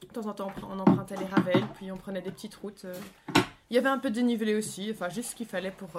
de 0.02 0.06
temps 0.08 0.28
en 0.28 0.34
temps, 0.34 0.52
on 0.70 0.78
empruntait 0.80 1.16
les 1.18 1.26
ravels, 1.26 1.66
puis 1.76 1.92
on 1.92 1.98
prenait 1.98 2.22
des 2.22 2.30
petites 2.32 2.54
routes. 2.56 2.86
Il 3.70 3.76
y 3.76 3.80
avait 3.80 3.90
un 3.90 3.98
peu 3.98 4.10
de 4.12 4.16
dénivelé 4.16 4.56
aussi, 4.56 4.92
enfin 4.92 5.10
juste 5.10 5.32
ce 5.32 5.36
qu'il 5.36 5.48
fallait 5.48 5.72
pour, 5.72 5.90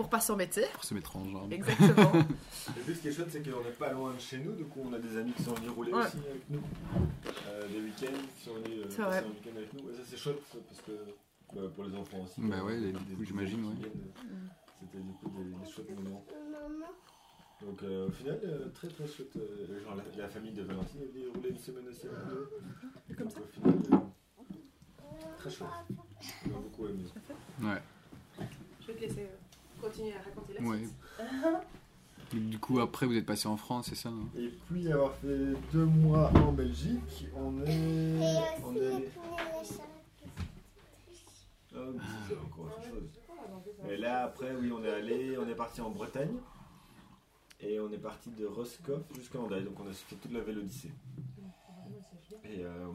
pour 0.00 0.08
pas 0.08 0.20
s'embêter. 0.20 0.64
Pour 0.72 0.84
se 0.84 0.94
mettre 0.94 1.14
en 1.16 1.24
jambe. 1.28 1.52
Exactement. 1.52 2.12
Et 2.76 2.80
puis 2.86 2.94
ce 2.94 3.00
qui 3.02 3.08
est 3.08 3.12
chouette, 3.12 3.28
c'est 3.30 3.42
qu'on 3.42 3.62
n'est 3.62 3.70
pas 3.72 3.92
loin 3.92 4.14
de 4.14 4.18
chez 4.20 4.38
nous, 4.38 4.52
du 4.52 4.64
coup 4.64 4.80
on 4.84 4.92
a 4.94 4.98
des 4.98 5.16
amis 5.18 5.32
qui 5.32 5.42
sont 5.42 5.52
venus 5.54 5.70
rouler 5.72 5.92
Ouais. 5.92 6.00
aussi 6.06 6.16
avec 6.30 6.48
nous, 6.48 6.62
euh, 7.48 7.68
des 7.68 7.80
week-ends, 7.80 8.18
qui 8.36 8.42
sont 8.44 8.54
venus 8.54 8.78
euh, 8.80 8.86
C'est 8.88 8.96
passer 8.96 9.02
vrai. 9.02 9.18
un 9.18 9.28
week-end 9.30 9.56
avec 9.58 9.72
nous. 9.74 9.90
Et 9.90 9.94
ça 9.94 10.00
c'est 10.06 10.16
chouette 10.16 10.40
ça, 10.50 10.58
parce 10.66 10.80
que 10.80 10.92
bah, 11.54 11.62
pour 11.74 11.84
les 11.84 11.94
enfants 11.96 12.22
aussi. 12.24 12.40
Bah 12.40 12.56
quoi, 12.60 12.68
ouais, 12.70 12.80
du 12.80 12.92
coup, 12.92 13.04
des 13.20 13.26
j'imagine, 13.26 13.64
ouais. 13.66 13.74
euh, 13.84 14.32
C'était 14.80 14.98
du 15.04 15.12
coup 15.12 15.28
des, 15.36 15.64
des 15.64 15.70
chouettes 15.70 15.90
moments. 15.90 16.24
Donc 17.60 17.82
euh, 17.82 18.08
au 18.08 18.10
final, 18.10 18.40
euh, 18.44 18.68
très 18.70 18.88
très 18.88 19.06
chouette. 19.06 19.36
euh, 19.36 19.84
genre 19.84 19.94
la, 19.96 20.04
la 20.22 20.28
famille 20.30 20.52
de 20.52 20.62
Valentine 20.62 21.02
est 21.02 21.12
venue 21.12 21.28
rouler 21.28 21.50
une 21.50 21.58
semaine 21.58 21.86
aussi 21.88 22.06
avec 22.06 22.18
nous. 22.26 23.14
Comme 23.16 23.28
Donc 23.28 23.36
au 23.38 23.52
final, 23.52 23.74
euh, 23.92 25.36
très 25.36 25.50
chouette. 25.50 25.68
On 26.46 26.56
a 26.56 26.60
beaucoup 26.60 26.86
aimé. 26.86 27.04
Ouais. 27.60 27.82
Je 28.80 28.86
vais 28.86 28.94
te 28.94 29.00
laisser 29.02 29.28
continuer 29.80 30.12
à 30.14 30.22
raconter 30.22 30.54
la 30.54 30.60
Ouais. 30.62 30.78
suite. 30.78 32.40
Du 32.50 32.58
coup, 32.60 32.78
après, 32.80 33.06
vous 33.06 33.16
êtes 33.16 33.26
passé 33.26 33.48
en 33.48 33.56
France, 33.56 33.86
c'est 33.88 33.96
ça 33.96 34.08
hein 34.10 34.28
Et 34.38 34.48
puis 34.68 34.90
avoir 34.92 35.14
fait 35.16 35.52
deux 35.72 35.84
mois 35.84 36.30
en 36.36 36.52
Belgique, 36.52 37.26
on 37.36 37.60
est. 37.64 37.72
Et 37.72 38.18
On 38.64 38.68
aussi 38.76 38.84
est. 38.84 39.10
Ah, 41.74 41.78
mais 41.94 42.00
c'est 42.28 42.36
encore 42.36 42.66
autre 42.66 42.82
chose. 42.88 43.08
Et 43.88 43.96
là, 43.96 44.24
après, 44.24 44.54
oui, 44.54 44.70
on 44.72 44.84
est 44.84 44.90
allé, 44.90 45.38
on 45.38 45.48
est 45.48 45.54
parti 45.54 45.80
en 45.80 45.90
Bretagne. 45.90 46.36
Et 47.60 47.78
on 47.80 47.90
est 47.92 47.98
parti 47.98 48.30
de 48.30 48.46
Roscoff 48.46 49.02
jusqu'à 49.14 49.38
Hendaye. 49.38 49.64
Donc 49.64 49.78
on 49.80 49.88
a 49.88 49.92
fait 49.92 50.16
toute 50.16 50.32
la 50.32 50.40
Vélodyssée. 50.40 50.90
Et 52.44 52.64
euh, 52.64 52.86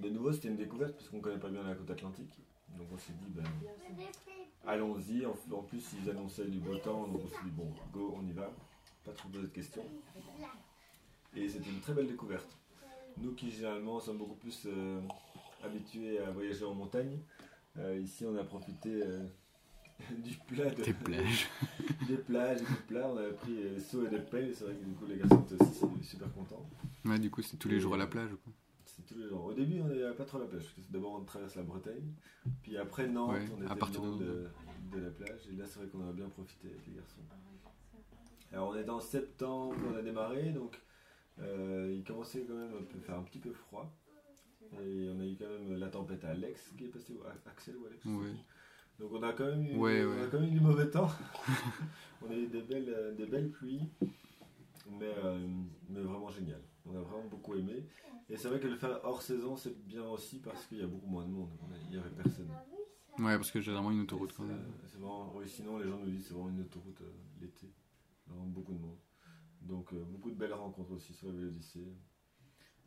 de 0.00 0.08
nouveau, 0.08 0.32
c'était 0.32 0.48
une 0.48 0.56
découverte 0.56 0.94
parce 0.94 1.08
qu'on 1.08 1.20
connaît 1.20 1.38
pas 1.38 1.48
bien 1.48 1.62
la 1.62 1.74
côte 1.74 1.90
atlantique. 1.90 2.40
Donc 2.78 2.88
on 2.92 2.98
s'est 2.98 3.12
dit, 3.12 3.30
ben, 3.30 3.44
allons-y. 4.66 5.26
En, 5.26 5.34
en 5.54 5.62
plus, 5.62 5.84
ils 6.02 6.10
annonçaient 6.10 6.46
du 6.46 6.58
beau 6.58 6.76
temps. 6.76 7.06
Donc 7.06 7.22
on 7.24 7.28
s'est 7.28 7.44
dit, 7.44 7.50
bon, 7.50 7.72
go, 7.92 8.14
on 8.16 8.26
y 8.26 8.32
va. 8.32 8.50
Pas 9.04 9.12
trop 9.12 9.28
poser 9.28 9.44
de 9.44 9.48
questions. 9.48 9.84
Et 11.34 11.48
c'était 11.48 11.70
une 11.70 11.80
très 11.80 11.94
belle 11.94 12.06
découverte. 12.06 12.48
Nous 13.18 13.32
qui 13.32 13.50
généralement 13.50 14.00
sommes 14.00 14.18
beaucoup 14.18 14.36
plus 14.36 14.66
euh, 14.66 15.00
habitués 15.64 16.18
à 16.20 16.30
voyager 16.30 16.64
en 16.64 16.74
montagne, 16.74 17.18
euh, 17.78 17.98
ici 17.98 18.24
on 18.24 18.36
a 18.36 18.44
profité 18.44 19.02
euh, 19.02 19.22
du 20.18 20.36
plat 20.46 20.70
de, 20.70 20.82
Tes 20.82 20.92
plages. 20.92 21.48
des 22.08 22.16
plages 22.16 22.62
et 22.62 22.64
du 22.64 22.74
plat. 22.88 23.08
On 23.12 23.16
avait 23.16 23.32
pris 23.32 23.80
seaux 23.80 24.06
et 24.06 24.10
des 24.10 24.18
pelles. 24.18 24.54
C'est 24.54 24.64
vrai 24.64 24.74
que 24.74 24.84
du 24.84 24.92
coup 24.94 25.06
les 25.06 25.16
garçons 25.16 25.42
étaient 25.42 25.62
aussi 25.62 26.04
super 26.04 26.32
contents. 26.32 26.64
Ouais, 27.04 27.18
du 27.18 27.30
coup, 27.30 27.42
c'était 27.42 27.56
tous 27.56 27.68
les 27.68 27.80
jours 27.80 27.94
à 27.94 27.98
la 27.98 28.06
plage. 28.06 28.30
Quoi. 28.44 28.52
C'est 28.94 29.06
tous 29.06 29.18
les 29.18 29.26
jours. 29.28 29.44
Au 29.46 29.54
début, 29.54 29.80
on 29.80 29.88
n'avait 29.88 30.12
pas 30.14 30.24
trop 30.24 30.38
la 30.38 30.44
plage. 30.46 30.62
parce 30.64 30.86
que 30.86 30.92
D'abord, 30.92 31.14
on 31.14 31.24
traverse 31.24 31.56
la 31.56 31.62
Bretagne. 31.62 32.12
Puis 32.62 32.76
après, 32.76 33.08
Nantes, 33.08 33.32
Ouais, 33.32 33.46
on 33.56 33.62
à 33.62 33.64
était 33.66 33.74
partir 33.76 34.02
long 34.02 34.16
de 34.16 34.24
de, 34.24 34.48
de 34.98 35.04
la 35.04 35.10
plage. 35.10 35.40
Et 35.50 35.56
là, 35.56 35.64
c'est 35.66 35.78
vrai 35.78 35.88
qu'on 35.88 36.06
a 36.08 36.12
bien 36.12 36.28
profité 36.28 36.68
avec 36.68 36.86
les 36.86 36.94
garçons. 36.94 37.22
Alors, 38.52 38.68
on 38.68 38.76
était 38.76 38.90
en 38.90 39.00
septembre, 39.00 39.74
on 39.90 39.96
a 39.96 40.02
démarré. 40.02 40.50
Donc, 40.52 40.78
euh, 41.40 41.90
il 41.96 42.04
commençait 42.04 42.42
quand 42.42 42.54
même 42.54 42.72
à 42.74 43.00
faire 43.06 43.18
un 43.18 43.22
petit 43.22 43.38
peu 43.38 43.52
froid. 43.52 43.90
Et 44.74 45.08
on 45.10 45.20
a 45.20 45.24
eu 45.24 45.36
quand 45.38 45.48
même 45.48 45.78
la 45.78 45.88
tempête 45.88 46.22
à 46.24 46.30
Alex 46.30 46.72
qui 46.76 46.84
est 46.84 46.88
passée. 46.88 47.14
ou 47.14 47.22
à- 47.26 47.50
Axel 47.50 47.76
ou 47.78 47.86
Alex 47.86 48.04
Ouais. 48.04 48.36
Donc, 49.00 49.10
on 49.12 49.22
a 49.22 49.32
quand 49.32 49.46
même 49.46 49.64
eu, 49.66 49.76
Ouais, 49.76 50.04
on 50.04 50.10
ouais. 50.10 50.22
a 50.22 50.26
quand 50.26 50.38
même 50.38 50.48
eu 50.50 50.52
du 50.52 50.60
mauvais 50.60 50.88
temps. 50.90 51.08
on 52.22 52.30
a 52.30 52.34
eu 52.34 52.46
des 52.46 52.60
belles, 52.60 53.14
des 53.16 53.26
belles 53.26 53.50
pluies. 53.50 53.88
Mais, 54.90 55.14
euh, 55.24 55.38
mais 55.88 56.00
vraiment 56.00 56.28
génial. 56.28 56.60
On 56.86 56.96
a 56.96 57.00
vraiment 57.00 57.28
beaucoup 57.28 57.54
aimé. 57.54 57.86
Et 58.28 58.36
c'est 58.36 58.48
vrai 58.48 58.58
que 58.60 58.66
le 58.66 58.76
faire 58.76 59.00
hors 59.04 59.22
saison, 59.22 59.56
c'est 59.56 59.76
bien 59.86 60.04
aussi 60.04 60.38
parce 60.40 60.66
qu'il 60.66 60.78
y 60.78 60.82
a 60.82 60.86
beaucoup 60.86 61.06
moins 61.06 61.24
de 61.24 61.30
monde. 61.30 61.50
Il 61.84 61.90
n'y 61.90 61.96
avait 61.98 62.10
personne. 62.10 62.50
Ouais, 63.18 63.36
parce 63.36 63.50
que 63.50 63.60
j'ai 63.60 63.72
vraiment 63.72 63.90
une 63.90 64.00
autoroute 64.00 64.32
quand 64.32 64.44
même. 64.44 64.64
c'est 64.86 64.98
vraiment- 64.98 65.32
oui, 65.36 65.48
sinon, 65.48 65.78
les 65.78 65.88
gens 65.88 65.98
nous 65.98 66.10
disent 66.10 66.22
que 66.22 66.28
c'est 66.28 66.34
vraiment 66.34 66.48
une 66.48 66.60
autoroute 66.62 67.00
euh, 67.02 67.12
l'été. 67.40 67.70
Vraiment 68.26 68.46
beaucoup 68.46 68.72
de 68.72 68.78
monde. 68.78 68.96
Donc, 69.60 69.92
euh, 69.92 70.02
beaucoup 70.04 70.30
de 70.30 70.34
belles 70.36 70.54
rencontres 70.54 70.92
aussi 70.92 71.12
sur 71.12 71.28
la 71.28 71.34
Vélodyssée. 71.34 71.92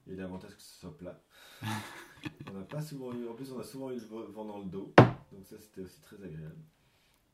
Et 0.08 0.16
l'avantage 0.16 0.56
que 0.56 0.62
ce 0.62 0.80
soit 0.80 0.98
plat. 0.98 1.22
on 2.50 2.54
n'a 2.54 2.64
pas 2.64 2.82
souvent 2.82 3.14
eu, 3.14 3.28
en 3.28 3.34
plus, 3.36 3.52
on 3.52 3.60
a 3.60 3.64
souvent 3.64 3.92
eu 3.92 3.96
le 4.00 4.32
vent 4.32 4.46
dans 4.46 4.60
le 4.60 4.66
dos. 4.66 4.94
Donc, 5.32 5.46
ça, 5.46 5.58
c'était 5.60 5.82
aussi 5.82 6.02
très 6.02 6.16
agréable. 6.18 6.58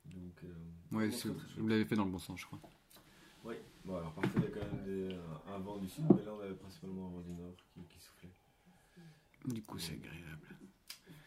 Donc, 0.05 0.43
euh, 0.43 0.95
Ouais, 0.97 1.09
vous 1.57 1.67
l'avez 1.67 1.85
fait 1.85 1.95
dans 1.95 2.05
le 2.05 2.11
bon 2.11 2.19
sens, 2.19 2.39
je 2.39 2.45
crois. 2.45 2.59
Oui, 3.43 3.55
bon, 3.85 3.95
alors 3.97 4.13
parfois 4.13 4.41
il 4.41 4.43
y 4.43 4.47
a 4.47 4.49
quand 4.59 4.71
même 4.75 4.83
des- 4.85 5.15
un, 5.49 5.55
un 5.55 5.59
vent 5.59 5.77
du 5.77 5.87
sud, 5.89 6.05
mais 6.15 6.23
là 6.23 6.31
on 6.37 6.41
avait 6.41 6.53
principalement 6.53 7.07
un 7.07 7.11
vent 7.11 7.21
du 7.21 7.31
nord 7.33 7.55
qui, 7.73 7.81
qui 7.87 7.99
soufflait. 7.99 8.29
Du 9.45 9.63
coup, 9.63 9.79
c'est 9.79 9.93
agréable. 9.93 10.47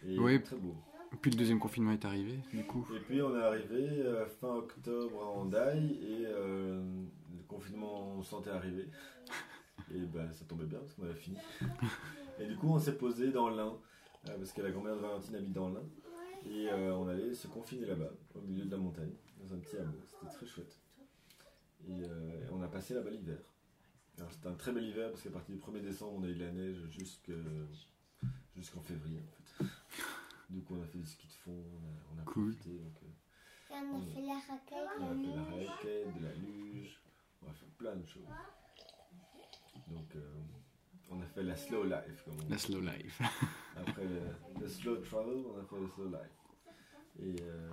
Et 0.07 0.19
Oui. 0.19 0.41
très 0.43 0.57
beau. 0.57 0.77
Puis 1.21 1.31
le 1.31 1.37
deuxième 1.37 1.59
confinement 1.61 1.93
est 1.93 2.05
arrivé, 2.05 2.39
du 2.53 2.65
coup. 2.65 2.87
Et 2.95 3.01
puis 3.01 3.23
on 3.23 3.37
est 3.39 3.43
arrivé 3.43 4.01
euh, 4.01 4.27
fin 4.27 4.55
octobre 4.55 5.23
à 5.23 5.27
Hendaye 5.27 5.93
et 6.03 6.27
euh, 6.27 6.83
le 7.37 7.43
confinement 7.49 8.15
on 8.17 8.23
sentait 8.23 8.51
arriver. 8.51 8.89
Et 9.95 9.99
ben 10.07 10.33
ça 10.33 10.45
tombait 10.45 10.65
bien 10.67 10.79
parce 10.79 10.95
qu'on 10.95 11.05
avait 11.05 11.15
fini. 11.15 11.37
Et 12.39 12.47
du 12.47 12.57
coup 12.57 12.69
on 12.69 12.79
s'est 12.79 12.97
posé 12.97 13.31
dans 13.33 13.49
l'Ain, 13.51 13.77
euh, 14.29 14.37
parce 14.39 14.53
que 14.53 14.63
la 14.63 14.71
grand-mère 14.71 14.95
de 14.97 15.01
Valentine 15.01 15.35
habite 15.37 15.53
dans 15.53 15.69
l'Ain. 15.69 15.83
Et 16.47 16.69
euh, 16.71 16.95
on 16.97 17.07
allait 17.09 17.35
se 17.35 17.47
confiner 17.49 17.87
là-bas, 17.87 18.11
au 18.35 18.41
milieu 18.41 18.65
de 18.65 18.71
la 18.71 18.77
montagne, 18.77 19.13
dans 19.39 19.55
un 19.55 19.59
petit 19.59 19.77
hameau. 19.77 19.99
C'était 20.07 20.33
très 20.33 20.47
chouette. 20.47 20.79
Et 21.89 22.03
euh, 22.05 22.49
on 22.53 22.63
a 22.63 22.69
passé 22.69 22.95
là-bas 22.95 23.11
l'hiver. 23.11 23.39
Alors 24.19 24.31
c'était 24.33 24.49
un 24.49 24.55
très 24.55 24.73
bel 24.73 24.85
hiver 24.85 25.11
parce 25.11 25.23
qu'à 25.23 25.31
partir 25.31 25.55
du 25.55 25.61
1er 25.61 25.83
décembre 25.83 26.15
on 26.19 26.23
a 26.25 26.29
eu 26.29 26.35
de 26.35 26.45
la 26.45 26.53
neige 26.53 26.79
jusque- 26.89 27.33
jusqu'en 28.55 28.81
février 28.81 29.21
en 29.21 29.27
fait. 29.33 29.65
Du 30.51 30.63
coup 30.63 30.77
on 30.77 30.83
a 30.83 30.87
fait 30.87 30.99
du 30.99 31.07
ski 31.07 31.27
de 31.27 31.33
fond, 31.33 31.51
on 31.83 31.89
a, 31.89 32.17
on 32.17 32.19
a 32.21 32.25
Cool. 32.25 32.55
profité. 32.55 32.79
Donc, 32.79 32.97
euh, 33.03 33.75
on 33.93 34.01
a 34.01 34.07
fait 34.07 34.23
la 34.23 34.35
raquette, 34.35 34.89
on 35.01 35.05
a 35.05 35.09
la 35.09 35.15
fait 35.15 35.27
la 35.27 35.59
luge. 35.59 35.69
raquette, 35.69 36.15
de 36.21 36.25
la 36.25 36.33
luge, 36.35 37.03
on 37.43 37.51
a 37.51 37.53
fait 37.55 37.67
plein 37.77 37.97
de 37.97 38.07
choses. 38.07 38.23
Donc, 39.89 40.15
euh, 40.17 40.33
on 41.11 41.21
a 41.21 41.27
fait 41.27 41.43
la 41.43 41.57
slow 41.57 41.85
life, 41.85 42.23
comme 42.25 42.37
on 42.47 42.49
La 42.51 42.59
slow 42.59 42.81
life. 42.81 43.21
Après 43.77 44.05
le, 44.05 44.21
le 44.61 44.69
slow 44.69 44.97
travel, 44.99 45.45
on 45.47 45.59
a 45.61 45.65
fait 45.65 45.81
le 45.81 45.89
slow 45.89 46.09
life. 46.09 46.39
Et, 47.21 47.37
euh, 47.43 47.71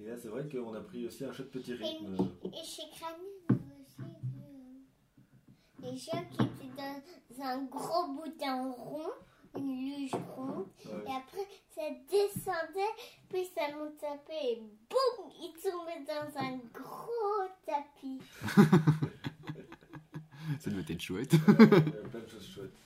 Et 0.00 0.04
là, 0.04 0.16
c'est 0.20 0.28
vrai 0.28 0.46
qu'on 0.48 0.74
a 0.74 0.80
pris 0.80 1.06
aussi 1.06 1.24
un 1.24 1.32
chouette 1.32 1.50
petit 1.50 1.72
rythme. 1.74 2.16
Et 2.44 2.62
chez 2.64 2.82
a 3.00 3.62
aussi 3.80 3.96
vu 3.98 4.40
euh, 4.40 5.90
les 5.90 5.96
gens 5.96 6.22
qui 6.30 6.42
étaient 6.42 6.74
dans 6.76 7.44
un 7.44 7.64
gros 7.64 8.08
boudin 8.12 8.70
rond, 8.72 9.10
une 9.56 9.72
luge 9.80 10.12
ronde, 10.36 10.66
et 10.84 10.88
Ouais. 10.88 11.04
après 11.16 11.46
ça 11.74 11.82
descendait, 12.10 12.94
puis 13.30 13.46
ça 13.54 13.74
montait 13.74 14.06
un 14.06 14.18
peu 14.18 14.32
et 14.32 14.56
boum, 14.60 15.30
ils 15.40 15.54
tombaient 15.62 16.04
dans 16.06 16.38
un 16.40 16.58
gros 16.74 17.48
tapis. 17.64 18.20
Ça 20.60 20.70
devait 20.70 20.92
être 20.92 21.00
chouette. 21.02 21.32
Il 21.32 21.38
y 21.38 21.42
a 21.42 22.08
plein 22.08 22.20
de 22.20 22.28
choses 22.28 22.46
chouettes. 22.46 22.78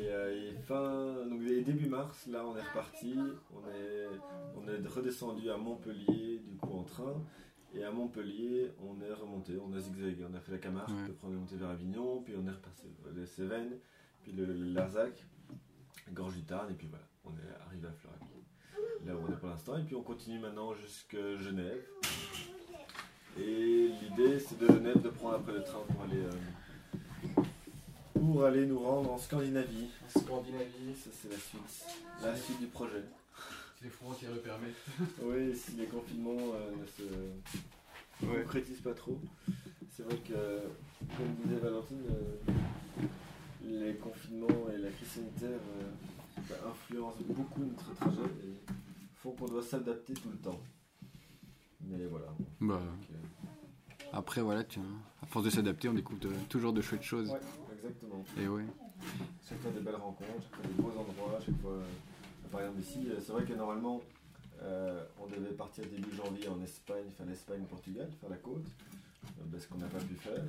Et, 0.00 0.08
euh, 0.10 0.50
et 0.52 0.54
fin, 0.62 1.26
donc 1.28 1.42
et 1.42 1.62
début 1.62 1.88
mars, 1.88 2.26
là 2.28 2.44
on 2.46 2.56
est 2.56 2.62
reparti, 2.62 3.14
on 3.52 3.68
est, 3.68 4.06
on 4.56 4.68
est 4.68 4.86
redescendu 4.86 5.50
à 5.50 5.56
Montpellier 5.56 6.38
du 6.46 6.56
coup 6.56 6.78
en 6.78 6.84
train, 6.84 7.20
et 7.74 7.82
à 7.82 7.90
Montpellier 7.90 8.70
on 8.80 9.00
est 9.02 9.12
remonté, 9.12 9.54
on 9.58 9.72
a 9.72 9.80
zigzagué, 9.80 10.24
on 10.30 10.34
a 10.36 10.40
fait 10.40 10.52
la 10.52 10.58
Camargue, 10.58 10.90
Ouais. 10.90 11.10
après 11.10 11.26
on 11.26 11.32
est 11.32 11.36
monté 11.36 11.56
vers 11.56 11.70
Avignon, 11.70 12.22
puis 12.22 12.34
on 12.38 12.46
est 12.46 12.50
repassé 12.52 12.86
les 13.16 13.26
Cévennes, 13.26 13.78
puis 14.22 14.30
le, 14.32 14.44
le 14.46 14.72
Larzac, 14.72 15.26
Gorge 16.12 16.34
du 16.36 16.42
Tarn, 16.44 16.70
et 16.70 16.74
puis 16.74 16.86
voilà, 16.86 17.04
on 17.24 17.30
est 17.30 17.66
arrivé 17.66 17.88
à 17.88 17.92
Florac, 17.92 18.20
là 19.04 19.16
où 19.16 19.20
on 19.28 19.32
est 19.32 19.36
pour 19.36 19.48
l'instant, 19.48 19.78
et 19.78 19.82
puis 19.82 19.96
on 19.96 20.02
continue 20.02 20.38
maintenant 20.38 20.74
jusqu'à 20.74 21.36
Genève. 21.38 21.82
Et 23.36 23.88
l'idée 24.02 24.38
c'est 24.38 24.58
de 24.58 24.66
Genève 24.66 25.00
de 25.02 25.08
prendre 25.10 25.36
après 25.36 25.52
le 25.52 25.62
train 25.64 25.80
pour 25.88 26.02
aller 26.02 26.22
euh, 26.22 26.30
pour 28.20 28.44
aller 28.44 28.66
nous 28.66 28.78
rendre 28.78 29.12
en 29.12 29.18
Scandinavie. 29.18 29.88
En 30.04 30.20
Scandinavie, 30.20 30.94
ça 30.94 31.10
c'est 31.12 31.30
la 31.30 31.38
suite. 31.38 31.86
La 32.22 32.36
suite 32.36 32.60
du 32.60 32.66
projet. 32.66 33.02
Si 33.78 33.84
les 33.84 33.90
frontières 33.90 34.32
le 34.32 34.40
permettent. 34.40 34.74
Oui, 35.22 35.54
si 35.56 35.72
les 35.72 35.86
confinements 35.86 36.36
euh, 36.54 36.70
ne 36.80 36.86
se 36.86 37.08
Ouais. 38.26 38.42
concrétisent 38.42 38.80
pas 38.82 38.94
trop. 38.94 39.20
C'est 39.96 40.02
vrai 40.02 40.16
que, 40.16 40.34
comme 41.16 41.34
disait 41.44 41.60
Valentine, 41.60 42.02
euh, 42.10 43.04
les 43.62 43.94
confinements 43.94 44.68
et 44.74 44.78
la 44.78 44.90
crise 44.90 45.08
sanitaire 45.08 45.50
euh, 45.50 45.84
bah, 46.48 46.56
influencent 46.68 47.20
beaucoup 47.28 47.62
notre 47.62 47.94
trajet 47.94 48.22
et 48.42 48.72
font 49.14 49.30
qu'on 49.32 49.46
doit 49.46 49.62
s'adapter 49.62 50.14
tout 50.14 50.30
le 50.30 50.38
temps. 50.38 50.58
Mais 51.82 52.06
voilà. 52.06 52.26
Bah, 52.60 52.80
Donc, 52.80 53.06
euh, 53.12 54.06
après, 54.12 54.40
voilà, 54.40 54.64
tu 54.64 54.80
vois, 54.80 54.88
à 55.22 55.26
force 55.26 55.44
de 55.44 55.50
s'adapter, 55.50 55.88
on 55.88 55.94
découvre 55.94 56.18
de- 56.20 56.32
toujours 56.48 56.72
de 56.72 56.80
chouettes 56.82 57.02
choses. 57.04 57.30
ouais, 57.30 57.38
exactement. 57.78 58.24
Et 58.38 58.48
ouais. 58.48 58.64
chaque 59.48 59.60
fois 59.60 59.70
des 59.70 59.80
belles 59.80 59.96
rencontres, 59.96 60.42
chaque 60.42 60.56
fois 60.56 60.66
des 60.66 60.82
beaux 60.82 60.90
endroits, 60.98 61.38
chaque 61.44 61.60
fois. 61.60 61.78
Par 62.50 62.60
exemple 62.62 62.80
ici, 62.80 63.08
c'est 63.20 63.32
vrai 63.32 63.44
que 63.44 63.52
normalement 63.52 64.00
euh, 64.62 65.04
on 65.20 65.26
devait 65.26 65.52
partir 65.52 65.84
début 65.84 66.14
janvier 66.16 66.48
en 66.48 66.60
Espagne, 66.62 67.04
faire 67.16 67.26
l'Espagne, 67.26 67.62
Portugal, 67.68 68.08
faire 68.20 68.30
la 68.30 68.36
côte, 68.36 68.64
euh, 69.24 69.42
ben, 69.46 69.60
ce 69.60 69.68
qu'on 69.68 69.78
n'a 69.78 69.86
pas 69.86 69.98
pu 69.98 70.14
faire. 70.14 70.42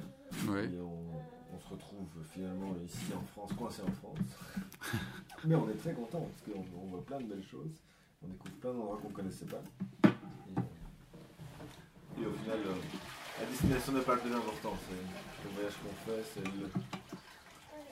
Ouais. 0.47 0.65
Et 0.65 0.79
on, 0.79 1.55
on 1.55 1.59
se 1.59 1.69
retrouve 1.69 2.07
finalement 2.31 2.73
ici 2.85 3.13
en 3.15 3.21
France, 3.33 3.51
coincé 3.57 3.81
en 3.81 3.91
France. 3.91 4.19
Mais 5.45 5.55
on 5.55 5.69
est 5.69 5.75
très 5.75 5.93
content 5.93 6.21
parce 6.21 6.41
qu'on 6.57 6.63
on 6.81 6.85
voit 6.87 7.03
plein 7.05 7.19
de 7.19 7.25
belles 7.25 7.43
choses, 7.43 7.71
on 8.23 8.27
découvre 8.27 8.53
plein 8.55 8.73
d'endroits 8.73 8.99
qu'on 9.01 9.09
ne 9.09 9.13
connaissait 9.13 9.45
pas. 9.45 9.61
Et, 10.05 10.07
euh, 10.57 10.61
et 12.21 12.25
au 12.25 12.31
final, 12.33 12.59
euh, 12.65 12.75
la 13.41 13.45
destination 13.45 13.93
n'est 13.93 14.01
pas 14.01 14.15
le 14.15 14.21
plus 14.21 14.33
important. 14.33 14.73
C'est 14.87 15.47
le 15.49 15.53
voyage 15.53 15.73
qu'on 15.83 16.11
fait, 16.11 16.23
c'est 16.33 16.45
le. 16.45 16.69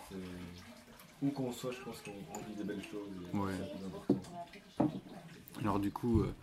C'est- 0.09 0.15
Où 1.23 1.31
qu'on 1.31 1.51
soit, 1.51 1.71
je 1.71 1.79
pense 1.83 1.97
qu'on 2.01 2.11
on 2.35 2.37
vit 2.47 2.53
des 2.55 2.63
belles 2.63 2.83
choses. 2.83 3.09
et 3.33 3.37
Ouais. 3.37 3.53
Alors 5.61 5.79
du 5.79 5.91
coup, 5.91 6.21
euh, 6.21 6.33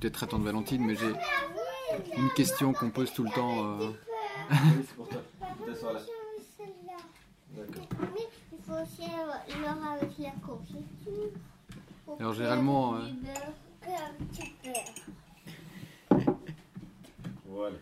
peut-être 0.00 0.22
attendre 0.24 0.44
Valentine, 0.44 0.84
mais 0.86 0.96
j'ai 0.96 1.12
une 2.16 2.30
question 2.30 2.72
qu'on 2.72 2.88
pose 2.90 3.12
tout 3.12 3.24
le 3.24 3.30
temps. 3.30 3.80
euh, 3.80 3.90
Oui, 4.50 4.56
c'est 4.86 4.94
pour 4.96 5.08
toi. 5.08 5.20
Là. 5.92 6.00
D'accord. 7.54 7.84
Il 8.52 8.58
faut 8.64 8.72
aussi 8.72 9.10
l'or 9.10 9.86
avec 9.92 10.18
la 10.18 10.30
confiture. 10.46 11.30
Alors, 12.18 12.32
généralement, 12.32 12.94
euh. 12.96 13.00
Voilà. 17.46 17.76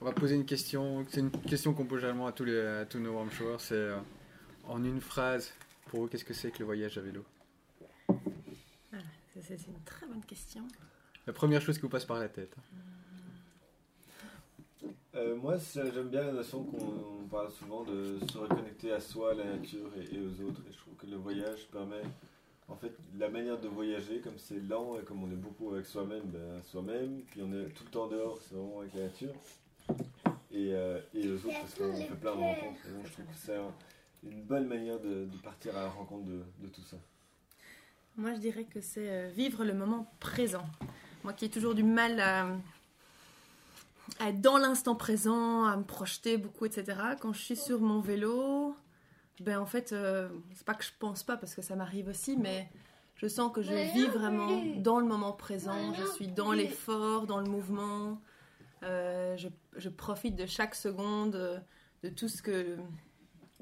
On 0.00 0.04
va 0.06 0.12
poser 0.12 0.34
une 0.34 0.44
question. 0.44 1.04
C'est 1.10 1.20
une 1.20 1.30
question 1.30 1.72
qu'on 1.74 1.84
pose 1.84 2.00
généralement 2.00 2.26
à 2.26 2.32
tous, 2.32 2.44
les, 2.44 2.58
à 2.58 2.84
tous 2.86 2.98
nos 2.98 3.12
warm 3.12 3.30
showers. 3.30 3.56
C'est 3.58 3.74
euh, 3.74 3.98
en 4.68 4.82
une 4.84 5.00
phrase, 5.00 5.52
pour 5.86 6.00
vous, 6.00 6.06
qu'est-ce 6.08 6.24
que 6.24 6.34
c'est 6.34 6.50
que 6.50 6.58
le 6.60 6.64
voyage 6.64 6.98
à 6.98 7.00
vélo 7.00 7.24
C'est 9.34 9.42
c'est 9.42 9.66
une 9.66 9.80
très 9.84 10.06
bonne 10.06 10.24
question. 10.24 10.62
La 11.26 11.32
première 11.32 11.60
chose 11.60 11.76
qui 11.76 11.82
vous 11.82 11.88
passe 11.88 12.04
par 12.04 12.18
la 12.18 12.28
tête. 12.28 12.54
Euh, 15.14 15.36
moi, 15.36 15.56
j'aime 15.74 16.08
bien 16.08 16.24
la 16.24 16.32
notion 16.32 16.64
qu'on 16.64 17.22
on 17.22 17.28
parle 17.28 17.50
souvent 17.52 17.84
de 17.84 18.18
se 18.30 18.36
reconnecter 18.38 18.92
à 18.92 19.00
soi, 19.00 19.30
à 19.32 19.34
la 19.34 19.44
nature 19.44 19.90
et, 19.96 20.14
et 20.14 20.18
aux 20.20 20.48
autres. 20.48 20.60
Et 20.68 20.72
je 20.72 20.78
trouve 20.78 20.94
que 20.94 21.06
le 21.06 21.16
voyage 21.16 21.66
permet, 21.72 22.02
en 22.68 22.74
fait, 22.76 22.92
la 23.16 23.28
manière 23.28 23.58
de 23.60 23.68
voyager, 23.68 24.20
comme 24.20 24.38
c'est 24.38 24.58
lent 24.60 24.98
et 25.00 25.04
comme 25.04 25.22
on 25.22 25.30
est 25.30 25.36
beaucoup 25.36 25.72
avec 25.72 25.86
soi-même, 25.86 26.24
ben, 26.24 26.60
soi-même, 26.64 27.22
puis 27.30 27.42
on 27.42 27.52
est 27.52 27.68
tout 27.70 27.84
le 27.84 27.90
temps 27.90 28.08
dehors, 28.08 28.38
c'est 28.42 28.54
vraiment 28.54 28.80
avec 28.80 28.94
la 28.94 29.02
nature. 29.04 29.34
Et, 30.50 30.72
euh, 30.74 31.00
et 31.14 31.28
aux 31.30 31.36
autres, 31.36 31.60
parce 31.60 31.74
qu'on 31.74 31.96
fait 31.96 32.14
plein 32.16 32.34
de 32.34 32.40
rencontres. 32.40 32.80
Et 32.88 32.92
donc, 32.92 33.06
je 33.06 33.12
trouve 33.12 33.24
que 33.26 33.36
c'est 33.36 33.56
un- 33.56 33.74
une 34.30 34.42
bonne 34.42 34.66
manière 34.66 35.00
de, 35.00 35.26
de 35.26 35.36
partir 35.42 35.76
à 35.76 35.82
la 35.82 35.88
rencontre 35.90 36.24
de, 36.24 36.42
de 36.60 36.68
tout 36.68 36.82
ça. 36.82 36.96
Moi, 38.16 38.34
je 38.34 38.38
dirais 38.40 38.64
que 38.64 38.80
c'est 38.80 39.10
euh, 39.10 39.28
vivre 39.34 39.64
le 39.64 39.74
moment 39.74 40.12
présent. 40.20 40.64
Moi 41.24 41.32
qui 41.32 41.46
ai 41.46 41.48
toujours 41.48 41.74
du 41.74 41.82
mal 41.82 42.20
à, 42.20 42.46
à 44.20 44.28
être 44.28 44.40
dans 44.40 44.58
l'instant 44.58 44.94
présent, 44.94 45.64
à 45.64 45.76
me 45.76 45.84
projeter 45.84 46.36
beaucoup, 46.36 46.66
etc. 46.66 46.98
Quand 47.20 47.32
je 47.32 47.40
suis 47.40 47.56
sur 47.56 47.80
mon 47.80 48.00
vélo, 48.00 48.76
ben 49.40 49.58
en 49.58 49.66
fait, 49.66 49.92
euh, 49.92 50.28
c'est 50.54 50.64
pas 50.64 50.74
que 50.74 50.84
je 50.84 50.90
pense 50.98 51.22
pas 51.22 51.36
parce 51.36 51.54
que 51.54 51.62
ça 51.62 51.76
m'arrive 51.76 52.08
aussi, 52.08 52.36
mais 52.36 52.68
je 53.16 53.26
sens 53.26 53.52
que 53.52 53.62
je 53.62 53.72
vis 53.94 54.06
vraiment 54.06 54.62
dans 54.76 55.00
le 55.00 55.06
moment 55.06 55.32
présent. 55.32 55.92
Je 55.94 56.04
suis 56.12 56.28
dans 56.28 56.52
l'effort, 56.52 57.26
dans 57.26 57.40
le 57.40 57.48
mouvement. 57.48 58.20
Euh, 58.82 59.36
je, 59.36 59.48
je 59.76 59.88
profite 59.88 60.36
de 60.36 60.46
chaque 60.46 60.74
seconde, 60.74 61.36
euh, 61.36 61.58
de 62.02 62.10
tout 62.10 62.28
ce 62.28 62.42
que, 62.42 62.76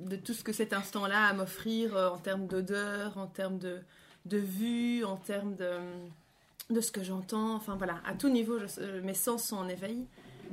de 0.08 0.16
tout 0.16 0.32
ce 0.34 0.42
que 0.44 0.52
cet 0.52 0.72
instant-là 0.72 1.26
a 1.26 1.28
à 1.28 1.32
m'offrir 1.32 1.94
euh, 1.96 2.10
en 2.10 2.18
termes 2.18 2.46
d'odeur, 2.46 3.16
en 3.18 3.26
termes 3.26 3.58
de, 3.58 3.80
de 4.26 4.38
vue, 4.38 5.04
en 5.04 5.16
termes 5.16 5.54
de, 5.56 5.72
de 6.70 6.80
ce 6.80 6.90
que 6.92 7.02
j'entends. 7.02 7.54
Enfin 7.54 7.76
voilà, 7.76 8.00
à 8.06 8.14
tout 8.14 8.28
niveau, 8.28 8.58
je- 8.58 8.80
euh, 8.80 9.02
mes 9.02 9.14
sens 9.14 9.44
sont 9.44 9.56
en 9.56 9.68
éveil. 9.68 10.06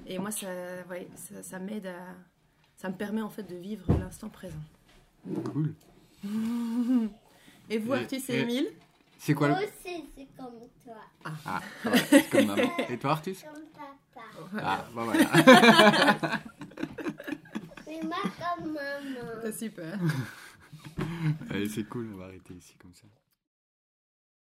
Et 0.07 0.17
moi, 0.19 0.31
ça, 0.31 0.47
ouais, 0.89 1.07
ça, 1.15 1.43
ça 1.43 1.59
m'aide 1.59 1.87
à. 1.87 1.97
Ça 2.77 2.87
me 2.89 2.95
permet 2.95 3.21
en 3.21 3.29
fait 3.29 3.43
de 3.43 3.55
vivre 3.57 3.85
l'instant 3.99 4.29
présent. 4.29 4.55
Cool. 5.51 5.73
Et 7.69 7.77
vous, 7.77 7.93
Et- 7.93 7.97
Artus 7.97 8.29
et 8.29 8.33
et- 8.33 8.39
Émile? 8.41 8.67
C'est 9.17 9.33
quoi 9.33 9.49
le... 9.49 9.53
Moi 9.55 9.63
aussi, 9.63 10.05
c'est 10.17 10.27
comme 10.37 10.53
toi. 10.85 10.95
Ah, 11.45 11.59
ouais, 11.85 11.97
c'est 12.09 12.29
comme 12.29 12.45
maman. 12.45 12.71
Et 12.89 12.97
toi, 12.97 13.11
Artus 13.11 13.43
Comme 13.43 13.63
papa. 13.73 14.63
Ah, 14.63 14.85
bah 14.95 15.03
voilà. 15.03 16.39
Mais 17.89 18.01
moi 18.03 18.17
comme 18.37 18.73
maman. 18.73 19.41
C'est 19.41 19.51
super. 19.65 19.99
Allez, 21.49 21.67
c'est 21.67 21.85
cool, 21.85 22.11
on 22.13 22.17
va 22.17 22.25
arrêter 22.25 22.53
ici 22.53 22.75
comme 22.79 22.93
ça. 22.93 23.07